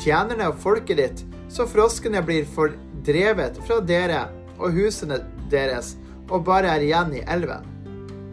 tjenerne 0.00 0.46
og 0.48 0.62
folket 0.62 1.02
ditt, 1.02 1.26
så 1.52 1.66
froskene 1.68 2.22
blir 2.24 2.46
fordrevet 2.54 3.58
fra 3.66 3.82
dere 3.84 4.22
og 4.58 4.74
husene 4.76 5.20
deres 5.50 5.94
og 6.30 6.44
bare 6.46 6.70
er 6.72 6.84
igjen 6.84 7.12
i 7.18 7.24
elven. 7.30 7.66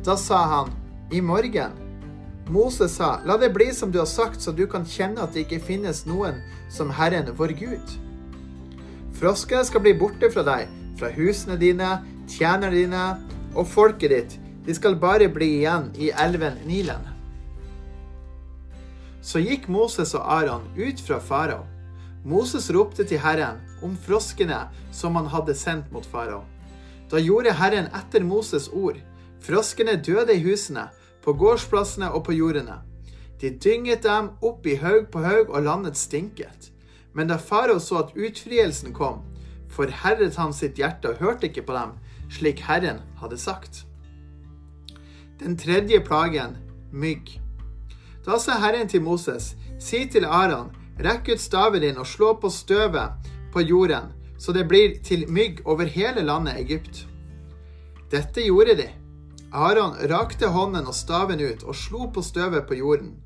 Da 0.06 0.16
sa 0.18 0.44
han, 0.56 0.72
i 1.12 1.22
morgen. 1.22 1.74
Moses 2.52 2.96
sa, 2.98 3.20
la 3.28 3.38
det 3.40 3.52
bli 3.54 3.70
som 3.76 3.92
du 3.92 4.00
har 4.00 4.10
sagt, 4.10 4.42
så 4.42 4.52
du 4.52 4.66
kan 4.68 4.86
kjenne 4.88 5.22
at 5.24 5.36
det 5.36 5.46
ikke 5.46 5.62
finnes 5.68 6.06
noen 6.08 6.40
som 6.72 6.92
Herren 6.92 7.30
vår 7.38 7.54
Gud. 7.60 7.94
Froskene 9.20 9.64
skal 9.68 9.84
bli 9.84 9.94
borte 10.00 10.32
fra 10.34 10.44
deg, 10.48 10.72
fra 11.00 11.12
husene 11.16 11.60
dine, 11.62 12.00
tjenerne 12.32 12.74
dine 12.76 13.06
og 13.54 13.68
folket 13.70 14.16
ditt. 14.16 14.38
De 14.66 14.76
skal 14.78 15.00
bare 15.00 15.30
bli 15.32 15.58
igjen 15.62 15.90
i 16.00 16.12
elven 16.24 16.60
Nilen. 16.68 17.08
Så 19.22 19.42
gikk 19.44 19.68
Moses 19.70 20.16
og 20.18 20.26
Aron 20.26 20.66
ut 20.78 21.02
fra 21.06 21.20
farao. 21.22 21.66
Moses 22.26 22.70
ropte 22.74 23.06
til 23.06 23.22
Herren 23.22 23.62
om 23.82 23.98
froskene 23.98 24.68
som 24.92 25.16
han 25.16 25.30
hadde 25.32 25.56
sendt 25.56 25.92
mot 25.92 26.06
farao. 26.06 26.44
Da 27.12 27.20
gjorde 27.20 27.54
Herren 27.60 27.90
etter 27.98 28.24
Moses 28.24 28.70
ord. 28.70 29.00
Froskene 29.42 29.98
døde 29.98 30.36
i 30.38 30.44
husene, 30.46 30.88
på 31.22 31.34
gårdsplassene 31.38 32.10
og 32.12 32.24
på 32.26 32.34
jordene. 32.34 32.80
De 33.42 33.50
dynget 33.50 34.04
dem 34.06 34.32
opp 34.42 34.66
i 34.66 34.78
haug 34.78 35.10
på 35.12 35.24
haug, 35.26 35.50
og 35.50 35.66
landet 35.66 35.98
stinket. 35.98 36.72
Men 37.14 37.28
da 37.28 37.38
farao 37.38 37.80
så 37.80 38.04
at 38.06 38.16
utfrielsen 38.16 38.94
kom, 38.94 39.26
forherret 39.70 40.38
han 40.40 40.54
sitt 40.54 40.80
hjerte 40.80 41.12
og 41.12 41.24
hørte 41.24 41.50
ikke 41.50 41.66
på 41.68 41.76
dem, 41.76 41.96
slik 42.32 42.64
Herren 42.68 43.02
hadde 43.20 43.38
sagt. 43.38 43.86
Den 45.42 45.58
tredje 45.58 46.00
plagen 46.06 46.56
mygg. 46.92 47.40
Da 48.26 48.38
sa 48.40 48.60
Herren 48.62 48.88
til 48.88 49.02
Moses, 49.02 49.56
si 49.80 50.06
til 50.06 50.26
Aron, 50.26 50.70
rekk 51.02 51.34
ut 51.34 51.42
staven 51.42 51.82
din 51.82 51.98
og 51.98 52.08
slå 52.08 52.36
på 52.38 52.52
støvet 52.54 53.31
på 53.54 53.62
jorden, 53.62 54.12
så 54.38 54.52
det 54.52 54.68
blir 54.68 54.98
til 55.04 55.28
mygg 55.30 55.62
over 55.66 55.86
hele 55.86 56.24
landet 56.26 56.60
Egypt. 56.60 57.06
Dette 58.12 58.44
gjorde 58.44 58.76
de. 58.80 58.88
Aron 59.52 59.98
rakte 60.10 60.48
hånden 60.48 60.88
og 60.88 60.96
staven 60.96 61.42
ut 61.44 61.64
og 61.64 61.76
slo 61.76 62.08
på 62.12 62.24
støvet 62.24 62.68
på 62.68 62.80
jorden. 62.80 63.18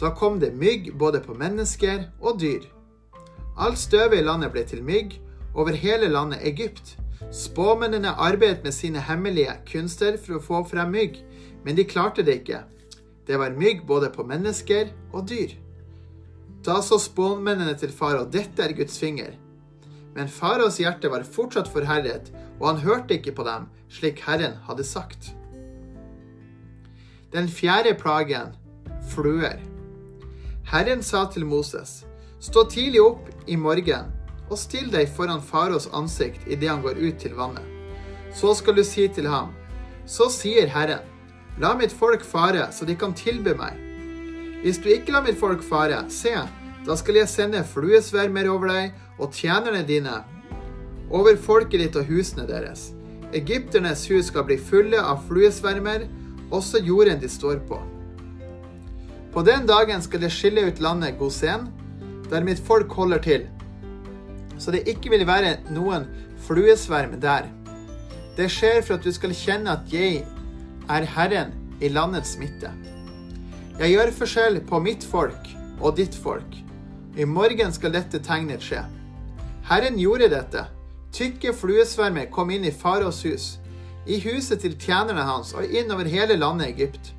Da 0.00 0.10
kom 0.14 0.38
det 0.40 0.54
mygg 0.56 0.92
både 0.98 1.20
på 1.20 1.34
mennesker 1.34 2.08
og 2.20 2.40
dyr. 2.40 2.64
Alt 3.58 3.78
støvet 3.78 4.20
i 4.20 4.24
landet 4.24 4.52
ble 4.54 4.64
til 4.64 4.84
mygg 4.84 5.18
over 5.54 5.74
hele 5.74 6.08
landet 6.08 6.44
Egypt. 6.46 6.96
Spåmennene 7.34 8.14
arbeidet 8.14 8.64
med 8.64 8.72
sine 8.72 9.00
hemmelige 9.02 9.56
kunster 9.72 10.16
for 10.22 10.38
å 10.38 10.44
få 10.44 10.62
frem 10.70 10.92
mygg, 10.94 11.18
men 11.64 11.76
de 11.76 11.84
klarte 11.84 12.22
det 12.22 12.40
ikke. 12.42 12.62
Det 13.26 13.36
var 13.38 13.56
mygg 13.58 13.82
både 13.86 14.12
på 14.14 14.24
mennesker 14.24 14.92
og 15.12 15.26
dyr. 15.28 15.56
Da 16.64 16.78
så 16.82 16.98
spåmennene 17.02 17.74
til 17.78 17.92
farao, 17.92 18.24
dette 18.30 18.62
er 18.62 18.76
Guds 18.78 18.98
finger. 18.98 19.34
Men 20.18 20.26
faraos 20.26 20.80
hjerte 20.82 21.06
var 21.12 21.22
fortsatt 21.22 21.68
forherret, 21.70 22.32
og 22.58 22.72
han 22.72 22.80
hørte 22.82 23.14
ikke 23.14 23.36
på 23.36 23.44
dem, 23.46 23.68
slik 23.86 24.24
Herren 24.26 24.56
hadde 24.66 24.82
sagt. 24.82 25.30
Den 27.30 27.46
fjerde 27.46 27.92
plagen, 27.94 28.56
fluer. 29.12 29.60
Herren 30.72 31.04
sa 31.06 31.22
til 31.30 31.46
Moses, 31.46 32.02
stå 32.42 32.66
tidlig 32.72 33.04
opp 33.04 33.30
i 33.46 33.54
morgen 33.56 34.10
og 34.48 34.58
still 34.58 34.88
deg 34.90 35.06
foran 35.14 35.44
faraos 35.44 35.86
ansikt 35.94 36.48
idet 36.48 36.72
han 36.72 36.82
går 36.82 36.98
ut 36.98 37.22
til 37.22 37.36
vannet. 37.38 37.64
Så 38.34 38.56
skal 38.58 38.74
du 38.74 38.82
si 38.84 39.06
til 39.12 39.28
ham, 39.30 39.54
så 40.08 40.26
sier 40.32 40.66
Herren, 40.72 41.04
la 41.62 41.76
mitt 41.78 41.94
folk 41.94 42.26
fare, 42.26 42.72
så 42.74 42.88
de 42.88 42.98
kan 42.98 43.14
tilbe 43.14 43.54
meg. 43.54 43.78
Hvis 44.64 44.82
du 44.82 44.90
ikke 44.90 45.14
lar 45.14 45.22
mitt 45.22 45.38
folk 45.38 45.62
fare, 45.62 46.02
se, 46.10 46.34
da 46.88 46.96
skal 46.96 47.18
jeg 47.20 47.28
sende 47.28 47.60
fluesvermer 47.68 48.48
over 48.48 48.70
deg 48.72 49.20
og 49.20 49.34
tjenerne 49.36 49.82
dine 49.84 50.22
over 51.12 51.36
folket 51.40 51.82
ditt 51.82 51.96
og 52.00 52.08
husene 52.08 52.46
deres. 52.48 52.90
Egypternes 53.36 54.06
hus 54.08 54.30
skal 54.30 54.46
bli 54.48 54.56
fulle 54.60 55.00
av 55.00 55.20
fluesvermer, 55.28 56.06
også 56.48 56.80
jorden 56.80 57.20
de 57.20 57.28
står 57.28 57.60
på. 57.68 57.76
På 59.32 59.44
den 59.44 59.66
dagen 59.68 60.00
skal 60.04 60.24
jeg 60.24 60.32
skille 60.32 60.64
ut 60.68 60.80
landet 60.80 61.18
Gosen, 61.20 61.66
der 62.30 62.44
mitt 62.44 62.60
folk 62.64 62.92
holder 62.92 63.20
til, 63.24 63.44
så 64.58 64.72
det 64.72 64.86
ikke 64.88 65.12
vil 65.12 65.26
være 65.28 65.58
noen 65.72 66.06
fluesverm 66.46 67.18
der. 67.20 67.50
Det 68.36 68.48
skjer 68.52 68.80
for 68.80 68.96
at 68.96 69.04
du 69.04 69.12
skal 69.12 69.36
kjenne 69.36 69.76
at 69.76 69.92
jeg 69.92 70.22
er 70.88 71.08
Herren 71.16 71.52
i 71.84 71.92
landets 71.92 72.36
midte. 72.40 72.72
Jeg 73.78 73.92
gjør 73.92 74.14
forskjell 74.22 74.62
på 74.66 74.80
mitt 74.82 75.04
folk 75.04 75.52
og 75.78 75.94
ditt 76.00 76.16
folk. 76.16 76.56
I 77.16 77.24
morgen 77.24 77.72
skal 77.72 77.92
dette 77.94 78.20
tegnet 78.22 78.62
skje. 78.62 78.82
Herren 79.68 79.96
gjorde 79.98 80.28
dette. 80.32 80.64
Tykke 81.12 81.54
fluesvermer 81.56 82.28
kom 82.30 82.50
inn 82.52 82.66
i 82.68 82.72
faraos 82.72 83.22
hus, 83.24 83.46
i 84.06 84.18
huset 84.20 84.60
til 84.60 84.76
tjenerne 84.76 85.24
hans 85.24 85.54
og 85.56 85.64
inn 85.64 85.90
over 85.92 86.08
hele 86.08 86.36
landet 86.36 86.74
Egypt. 86.74 87.14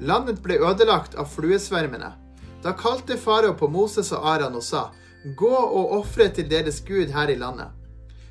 Landet 0.00 0.40
ble 0.44 0.58
ødelagt 0.64 1.16
av 1.18 1.28
fluesvermene. 1.32 2.14
Da 2.64 2.72
kalte 2.74 3.18
farao 3.20 3.54
på 3.54 3.68
Moses 3.70 4.10
og 4.16 4.24
Aran 4.26 4.56
og 4.56 4.64
sa, 4.64 4.88
Gå 5.36 5.50
og 5.50 5.92
ofre 5.98 6.28
til 6.32 6.48
deres 6.50 6.80
Gud 6.86 7.12
her 7.12 7.28
i 7.28 7.36
landet. 7.38 7.68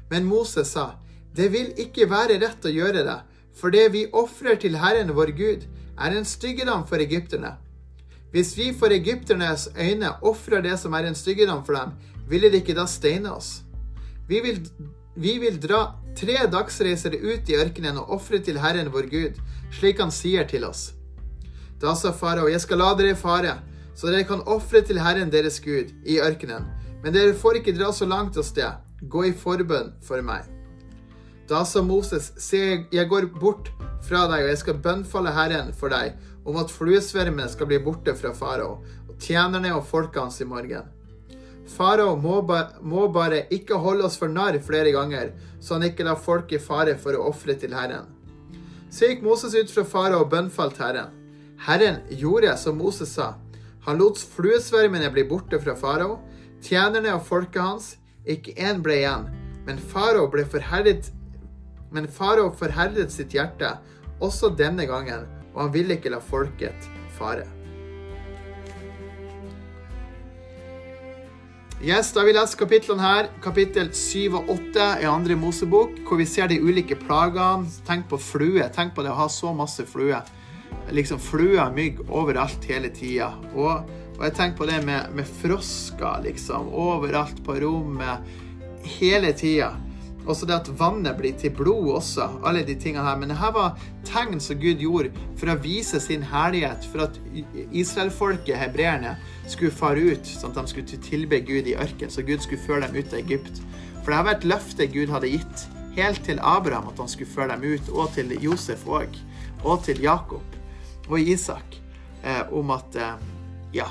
Men 0.10 0.26
Moses 0.26 0.74
sa, 0.74 0.96
Det 1.36 1.52
vil 1.52 1.74
ikke 1.78 2.10
være 2.10 2.40
rett 2.42 2.66
å 2.66 2.74
gjøre 2.74 3.04
det, 3.06 3.20
for 3.54 3.70
det 3.70 3.92
vi 3.94 4.08
ofrer 4.14 4.58
til 4.58 4.78
Herren 4.82 5.14
vår 5.16 5.34
Gud, 5.38 5.68
er 5.98 6.14
en 6.14 6.26
styggedom 6.26 6.86
for 6.88 7.02
egypterne. 7.02 7.58
Hvis 8.32 8.58
vi 8.58 8.74
for 8.76 8.92
egypternes 8.92 9.70
øyne 9.80 10.10
ofrer 10.22 10.62
det 10.62 10.76
som 10.80 10.94
er 10.94 11.08
en 11.08 11.16
styggedom 11.16 11.64
for 11.66 11.74
dem, 11.74 11.94
ville 12.28 12.52
de 12.52 12.60
ikke 12.60 12.76
da 12.76 12.86
steine 12.86 13.32
oss? 13.32 13.62
Vi 14.28 14.42
vil, 14.44 14.60
vi 15.16 15.38
vil 15.40 15.62
dra 15.64 15.96
tre 16.18 16.36
dagsreiser 16.52 17.16
ut 17.16 17.50
i 17.50 17.56
ørkenen 17.56 17.98
og 18.02 18.12
ofre 18.18 18.42
til 18.44 18.60
Herren 18.60 18.92
vår 18.92 19.08
Gud, 19.12 19.40
slik 19.72 20.02
han 20.04 20.12
sier 20.12 20.44
til 20.50 20.68
oss. 20.68 20.92
Da 21.80 21.94
sa 21.96 22.12
farao, 22.12 22.50
jeg 22.52 22.62
skal 22.62 22.82
la 22.82 22.92
dere 23.00 23.16
fare, 23.16 23.60
så 23.96 24.12
dere 24.12 24.28
kan 24.28 24.44
ofre 24.46 24.82
til 24.84 25.00
Herren 25.00 25.32
deres 25.32 25.62
Gud 25.64 25.94
i 26.06 26.20
ørkenen, 26.20 26.68
men 27.04 27.16
dere 27.16 27.38
får 27.38 27.62
ikke 27.62 27.78
dra 27.78 27.94
så 27.94 28.06
langt 28.10 28.38
av 28.38 28.44
sted. 28.44 28.84
Gå 29.08 29.28
i 29.30 29.34
forbønn 29.34 29.94
for 30.04 30.22
meg. 30.26 30.50
Da 31.48 31.62
sa 31.64 31.80
Moses, 31.86 32.34
se, 32.44 32.84
jeg 32.92 33.08
går 33.08 33.30
bort 33.40 33.70
fra 34.04 34.26
deg, 34.28 34.44
og 34.44 34.50
jeg 34.52 34.60
skal 34.60 34.82
bønnfalle 34.84 35.32
Herren 35.32 35.70
for 35.78 35.94
deg 35.94 36.18
om 36.48 36.58
at 36.62 36.72
fluesvermene 36.72 37.50
skal 37.52 37.68
bli 37.70 37.80
borte 37.84 38.14
fra 38.16 38.32
farao, 38.36 38.78
og 39.08 39.18
tjenerne 39.20 39.74
og 39.76 39.86
folket 39.88 40.22
hans 40.22 40.40
i 40.42 40.48
morgen. 40.48 40.88
Farao 41.68 42.16
må, 42.16 42.40
ba, 42.48 42.62
må, 42.80 43.10
bare 43.12 43.44
ikke 43.52 43.80
holde 43.84 44.06
oss 44.08 44.16
for 44.20 44.32
narr 44.32 44.56
flere 44.64 44.94
ganger, 44.96 45.34
så 45.60 45.76
han 45.76 45.90
ikke 45.90 46.06
lar 46.08 46.20
folk 46.24 46.54
i 46.56 46.62
fare 46.64 46.96
for 47.02 47.18
å 47.18 47.26
ofre 47.28 47.58
til 47.60 47.76
Herren. 47.76 48.08
Så 48.90 49.10
gikk 49.10 49.26
Moses 49.26 49.56
ut 49.58 49.74
fra 49.74 49.84
farao 49.84 50.24
og 50.24 50.32
bønnfalt 50.32 50.80
Herren. 50.80 51.12
Herren 51.68 52.00
gjorde 52.08 52.56
som 52.62 52.80
Moses 52.80 53.12
sa. 53.18 53.34
Han 53.84 54.00
lot 54.00 54.20
fluesvermene 54.20 55.12
bli 55.12 55.26
borte 55.28 55.60
fra 55.60 55.76
farao, 55.76 56.22
tjenerne 56.64 57.12
og 57.18 57.26
folket 57.28 57.62
hans, 57.62 57.92
ikke 58.28 58.56
én 58.56 58.80
ble 58.84 59.02
igjen, 59.02 59.28
men 59.68 59.80
farao 59.92 60.32
forherdet 60.32 61.12
men 61.92 62.08
farao 62.08 62.52
forherdet 62.52 63.12
sitt 63.12 63.34
hjerte 63.36 63.78
også 64.24 64.50
denne 64.60 64.86
gangen, 64.88 65.28
og 65.58 65.64
han 65.66 65.74
ville 65.74 65.98
ikke 65.98 66.14
la 66.14 66.22
folket 66.22 66.86
fare. 67.18 67.48
Yes, 71.82 72.12
da 72.14 72.22
har 72.22 72.28
vi 72.30 72.34
lest 72.34 72.58
kapitlene 72.58 73.02
her. 73.02 73.28
Kapittel 73.42 73.90
7 73.94 74.38
og 74.38 74.50
8 74.54 74.86
i 75.02 75.08
andre 75.10 75.36
Mosebok, 75.38 76.00
hvor 76.06 76.18
vi 76.22 76.26
ser 76.30 76.50
de 76.50 76.58
ulike 76.62 76.98
plagene. 76.98 77.70
Tenk 77.86 78.08
på 78.10 78.18
flue. 78.22 78.66
Tenk 78.74 78.96
på 78.98 79.06
det 79.06 79.12
å 79.14 79.18
ha 79.18 79.28
så 79.30 79.54
masse 79.54 79.86
flue. 79.90 80.18
Liksom 80.94 81.22
fluer, 81.22 81.70
mygg 81.74 82.02
overalt 82.08 82.66
hele 82.70 82.90
tida. 82.94 83.32
Og, 83.54 83.90
og, 84.16 84.24
jeg 84.26 84.38
tenker 84.38 84.58
på 84.62 84.70
det 84.70 84.80
med, 84.86 85.14
med 85.18 85.30
frosker, 85.42 86.22
liksom. 86.26 86.70
Overalt 86.70 87.42
på 87.46 87.60
rommet. 87.62 88.26
Hele 88.98 89.34
tida. 89.38 89.74
Også 90.28 90.48
det 90.48 90.58
at 90.58 90.70
vannet 90.80 91.16
blir 91.20 91.36
til 91.40 91.54
blod 91.56 91.94
også. 91.96 92.28
Alle 92.48 92.66
de 92.68 92.76
tingene 92.76 93.06
her. 93.06 93.16
Men 93.20 93.32
dette 93.32 93.52
var 93.56 93.78
tegn 94.08 94.42
som 94.44 94.60
Gud 94.60 94.84
gjorde 94.84 95.14
for 95.40 95.54
å 95.54 95.58
vise 95.64 96.02
sin 96.04 96.26
herlighet. 96.28 96.88
For 96.92 97.06
at 97.08 97.20
israelfolket, 97.72 98.58
hebreerne, 98.60 99.16
skulle 99.48 99.72
fare 99.72 100.04
ut, 100.12 100.28
sånn 100.28 100.52
at 100.52 100.60
de 100.68 100.74
skulle 100.74 101.02
tilbe 101.08 101.40
Gud 101.48 101.72
i 101.72 101.78
ørkenen. 101.80 102.12
Så 102.14 102.26
Gud 102.28 102.44
skulle 102.44 102.64
føre 102.66 102.86
dem 102.88 103.00
ut 103.00 103.16
av 103.16 103.24
Egypt. 103.24 103.64
For 104.04 104.14
det 104.14 104.22
var 104.28 104.36
et 104.36 104.48
løfte 104.48 104.90
Gud 104.92 105.12
hadde 105.12 105.32
gitt 105.32 105.68
helt 105.98 106.22
til 106.28 106.40
Abraham 106.46 106.92
at 106.92 107.00
han 107.02 107.10
skulle 107.10 107.32
føre 107.32 107.56
dem 107.56 107.66
ut, 107.74 107.90
og 107.90 108.12
til 108.14 108.36
Josef 108.44 108.86
òg. 108.86 109.16
Og 109.64 109.82
til 109.88 110.04
Jakob 110.04 110.56
og 111.08 111.20
Isak. 111.20 111.80
Eh, 112.24 112.44
om 112.54 112.72
at 112.76 112.96
eh, 112.96 113.14
ja, 113.78 113.88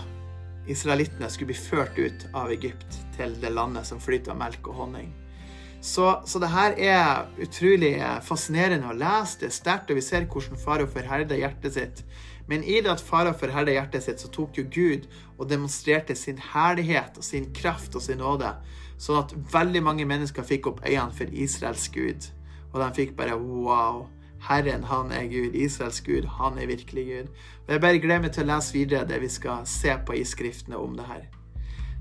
israelittene 0.68 1.30
skulle 1.30 1.54
bli 1.54 1.58
ført 1.58 1.98
ut 1.98 2.26
av 2.34 2.50
Egypt 2.52 2.98
til 3.16 3.36
det 3.40 3.52
landet 3.54 3.86
som 3.88 4.02
flyter 4.02 4.34
av 4.34 4.40
melk 4.40 4.68
og 4.68 4.82
honning. 4.82 5.12
Så, 5.86 6.22
så 6.26 6.40
det 6.42 6.48
her 6.50 6.74
er 6.82 7.28
utrolig 7.38 7.92
fascinerende 8.26 8.88
å 8.90 8.96
lese. 8.96 9.38
Det 9.38 9.50
er 9.50 9.54
sterkt, 9.54 9.92
og 9.92 10.00
vi 10.00 10.02
ser 10.02 10.26
hvordan 10.26 10.58
farao 10.58 10.88
forherder 10.90 11.38
hjertet 11.38 11.76
sitt. 11.76 12.02
Men 12.50 12.64
i 12.66 12.80
det 12.82 12.90
at 12.90 13.04
farao 13.06 13.34
forherder 13.38 13.76
hjertet 13.76 14.02
sitt, 14.02 14.22
så 14.22 14.30
tok 14.34 14.58
jo 14.58 14.64
Gud 14.66 15.06
og 15.36 15.46
demonstrerte 15.50 16.16
sin 16.18 16.42
herlighet 16.42 17.20
og 17.20 17.26
sin 17.26 17.52
kraft 17.54 17.94
og 17.94 18.02
sin 18.02 18.18
nåde, 18.18 18.50
sånn 18.98 19.22
at 19.22 19.36
veldig 19.54 19.84
mange 19.86 20.08
mennesker 20.10 20.46
fikk 20.46 20.66
opp 20.72 20.82
øynene 20.82 21.14
for 21.14 21.30
Israels 21.30 21.86
Gud. 21.94 22.28
Og 22.72 22.82
de 22.82 22.90
fikk 22.98 23.14
bare 23.18 23.38
wow. 23.38 24.08
Herren, 24.46 24.84
han 24.90 25.14
er 25.14 25.30
Gud. 25.30 25.54
Israels 25.54 26.02
Gud, 26.06 26.26
han 26.38 26.58
er 26.58 26.66
virkelig 26.70 27.06
Gud. 27.06 27.34
Og 27.66 27.72
Jeg 27.72 27.86
bare 27.86 28.02
gleder 28.02 28.26
meg 28.26 28.34
til 28.34 28.46
å 28.46 28.52
lese 28.56 28.74
videre 28.74 29.06
det 29.06 29.22
vi 29.22 29.30
skal 29.32 29.66
se 29.70 29.94
på 30.06 30.18
i 30.18 30.26
Skriftene 30.26 30.78
om 30.78 30.98
det 30.98 31.06
her. 31.06 31.26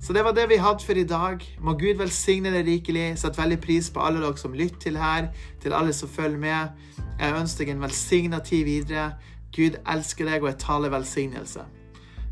Så 0.06 0.14
det 0.14 0.22
var 0.24 0.36
det 0.38 0.50
vi 0.50 0.56
hadde 0.62 0.86
for 0.86 0.94
i 0.94 1.04
dag. 1.04 1.42
Må 1.66 1.74
Gud 1.74 1.98
velsigne 1.98 2.52
deg 2.54 2.68
rikelig. 2.68 3.06
Sett 3.18 3.40
veldig 3.40 3.58
pris 3.62 3.88
på 3.90 4.04
alle 4.06 4.20
dere 4.22 4.38
som 4.38 4.54
lytter 4.54 4.78
til 4.84 5.00
her, 5.02 5.32
til 5.64 5.74
alle 5.74 5.96
som 5.98 6.10
følger 6.10 6.38
med. 6.38 6.76
Jeg 7.18 7.34
ønsker 7.40 7.66
deg 7.66 7.72
en 7.74 7.82
velsigna 7.82 8.40
tid 8.46 8.68
videre. 8.68 9.08
Gud 9.56 9.80
elsker 9.82 10.30
deg, 10.30 10.44
og 10.44 10.52
jeg 10.52 10.60
taler 10.62 10.94
velsignelse. 10.94 11.66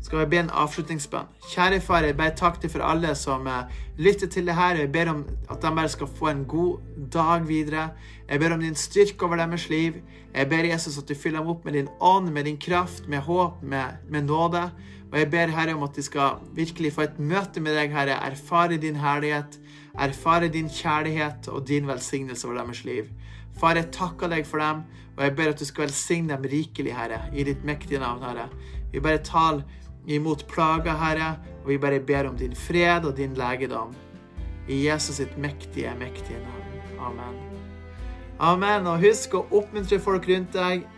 Skal 0.04 0.20
vi 0.20 0.28
be 0.30 0.38
en 0.44 0.52
avslutningsbønn? 0.54 1.34
Kjære 1.50 1.80
far, 1.82 2.06
jeg 2.06 2.14
ber 2.16 2.30
takk 2.38 2.62
til 2.62 2.70
for 2.70 2.86
alle 2.86 3.10
som 3.18 3.50
uh, 3.50 3.66
lytter 3.98 4.30
til 4.30 4.46
det 4.46 4.54
her. 4.54 4.78
Jeg 4.84 4.92
ber 4.94 5.10
om 5.10 5.26
at 5.50 5.58
de 5.58 5.74
bare 5.74 5.90
skal 5.90 6.14
få 6.14 6.30
en 6.30 6.44
god 6.44 6.78
dag 7.10 7.48
videre. 7.48 7.88
Jeg 8.30 8.38
ber 8.40 8.54
om 8.54 8.62
din 8.62 8.78
styrke 8.78 9.26
over 9.26 9.42
deres 9.42 9.66
liv. 9.68 9.98
Jeg 10.34 10.48
ber 10.48 10.70
Jesus 10.70 10.98
at 10.98 11.08
du 11.08 11.14
fyller 11.18 11.42
dem 11.42 11.50
opp 11.50 11.64
med 11.64 11.74
din 11.74 11.88
ånd, 12.00 12.30
med 12.30 12.44
din 12.44 12.60
kraft, 12.60 13.08
med 13.08 13.18
håp, 13.18 13.62
med, 13.62 13.98
med 14.10 14.30
nåde. 14.30 14.68
Og 15.14 15.20
jeg 15.20 15.28
ber 15.30 15.52
Herre 15.54 15.76
om 15.76 15.84
at 15.86 15.94
de 15.94 16.02
skal 16.02 16.40
virkelig 16.56 16.90
få 16.96 17.04
et 17.04 17.18
møte 17.22 17.60
med 17.62 17.76
deg, 17.78 17.92
Herre. 17.94 18.16
Erfare 18.26 18.80
din 18.82 18.96
herlighet, 18.98 19.60
erfare 19.94 20.48
din 20.50 20.66
kjærlighet 20.66 21.46
og 21.54 21.68
din 21.68 21.86
velsignelse 21.86 22.48
over 22.48 22.56
deres 22.58 22.80
liv. 22.82 23.12
Far, 23.54 23.78
jeg 23.78 23.92
takker 23.94 24.32
deg 24.32 24.42
for 24.48 24.58
dem, 24.58 24.80
og 25.14 25.22
jeg 25.22 25.36
ber 25.38 25.52
at 25.52 25.62
du 25.62 25.68
skal 25.68 25.86
velsigne 25.86 26.34
dem 26.34 26.48
rikelig, 26.50 26.96
Herre, 26.98 27.20
i 27.30 27.44
ditt 27.46 27.62
mektige 27.62 28.02
navn, 28.02 28.26
Herre. 28.26 28.48
Vi 28.90 29.04
bare 29.04 29.22
tal 29.22 29.62
imot 30.10 30.48
plager, 30.50 30.98
Herre, 30.98 31.30
og 31.62 31.70
vi 31.70 31.78
bare 31.78 32.02
ber 32.02 32.32
om 32.32 32.36
din 32.42 32.58
fred 32.58 33.06
og 33.06 33.14
din 33.16 33.38
legedom. 33.38 33.94
I 34.66 34.80
Jesus 34.88 35.22
sitt 35.22 35.38
mektige, 35.38 35.94
mektige 35.94 36.42
navn. 36.42 36.98
Amen. 36.98 37.38
Amen. 38.42 38.90
Og 38.90 38.98
husk 38.98 39.38
å 39.38 39.46
oppmuntre 39.54 40.02
folk 40.02 40.26
rundt 40.26 40.58
deg. 40.58 40.88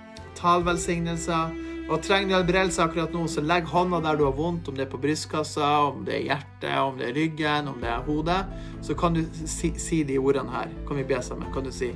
Tal 0.41 0.65
velsignelser. 0.65 1.66
Og 1.87 2.03
trenger 2.03 2.33
du 2.33 2.35
helbredelse 2.35 2.83
akkurat 2.83 3.13
nå, 3.15 3.29
så 3.31 3.43
legg 3.47 3.69
hånda 3.71 4.01
der 4.03 4.17
du 4.19 4.25
har 4.27 4.35
vondt, 4.35 4.67
om 4.67 4.75
det 4.75 4.89
er 4.89 4.91
på 4.91 4.99
brystkassa, 4.99 5.69
om 5.87 6.01
det 6.07 6.17
er 6.17 6.25
hjertet, 6.33 6.73
om 6.83 6.97
det 6.99 7.13
er 7.13 7.15
ryggen, 7.15 7.69
om 7.71 7.79
det 7.79 7.93
er 7.93 8.03
hodet. 8.09 8.41
Så 8.83 8.97
kan 8.99 9.15
du 9.15 9.23
si, 9.47 9.71
si 9.79 10.01
de 10.07 10.19
ordene 10.19 10.51
her. 10.51 10.73
Kan 10.89 10.99
vi 10.99 11.07
be 11.07 11.21
sammen? 11.23 11.53
Kan 11.55 11.67
du 11.67 11.71
si 11.75 11.93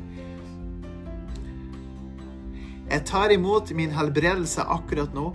Jeg 2.91 3.05
tar 3.07 3.31
imot 3.31 3.71
min 3.75 3.91
helbredelse 3.95 4.63
akkurat 4.63 5.15
nå. 5.15 5.29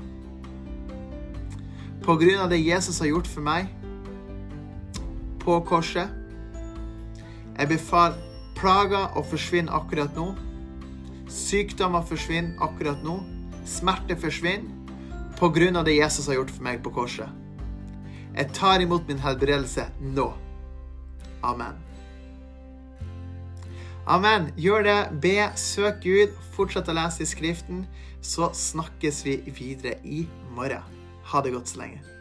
På 2.03 2.15
grunn 2.19 2.39
av 2.39 2.49
det 2.51 2.63
Jesus 2.63 2.99
har 3.03 3.11
gjort 3.11 3.27
for 3.27 3.43
meg 3.43 3.69
på 5.43 5.59
korset. 5.67 6.11
Jeg 7.55 7.71
befaler 7.71 8.19
plager 8.55 9.15
å 9.15 9.23
forsvinne 9.23 9.71
akkurat 9.71 10.15
nå. 10.15 10.31
Sykdommer 11.31 12.03
forsvinner 12.07 12.55
akkurat 12.63 13.03
nå 13.03 13.19
smerte 13.65 14.17
forsvinner 14.19 14.71
på 15.39 15.49
grunn 15.51 15.75
av 15.75 15.87
det 15.87 15.97
Jesus 15.97 16.29
har 16.29 16.39
gjort 16.39 16.53
for 16.55 16.65
meg 16.67 16.83
på 16.85 16.93
korset. 16.95 17.29
Jeg 18.35 18.51
tar 18.55 18.83
imot 18.83 19.07
min 19.07 19.21
helbredelse 19.23 19.87
nå. 20.15 20.29
Amen. 21.43 21.77
Amen. 24.05 24.51
Gjør 24.59 24.83
det. 24.85 24.97
Be, 25.21 25.37
søk 25.57 26.03
Gud, 26.03 26.35
fortsett 26.55 26.89
å 26.91 26.95
lese 26.97 27.25
i 27.25 27.29
Skriften. 27.29 27.85
Så 28.21 28.51
snakkes 28.53 29.23
vi 29.25 29.39
videre 29.47 29.97
i 30.03 30.25
morgen. 30.55 30.83
Ha 31.31 31.41
det 31.41 31.55
godt 31.55 31.71
så 31.71 31.81
lenge. 31.81 32.14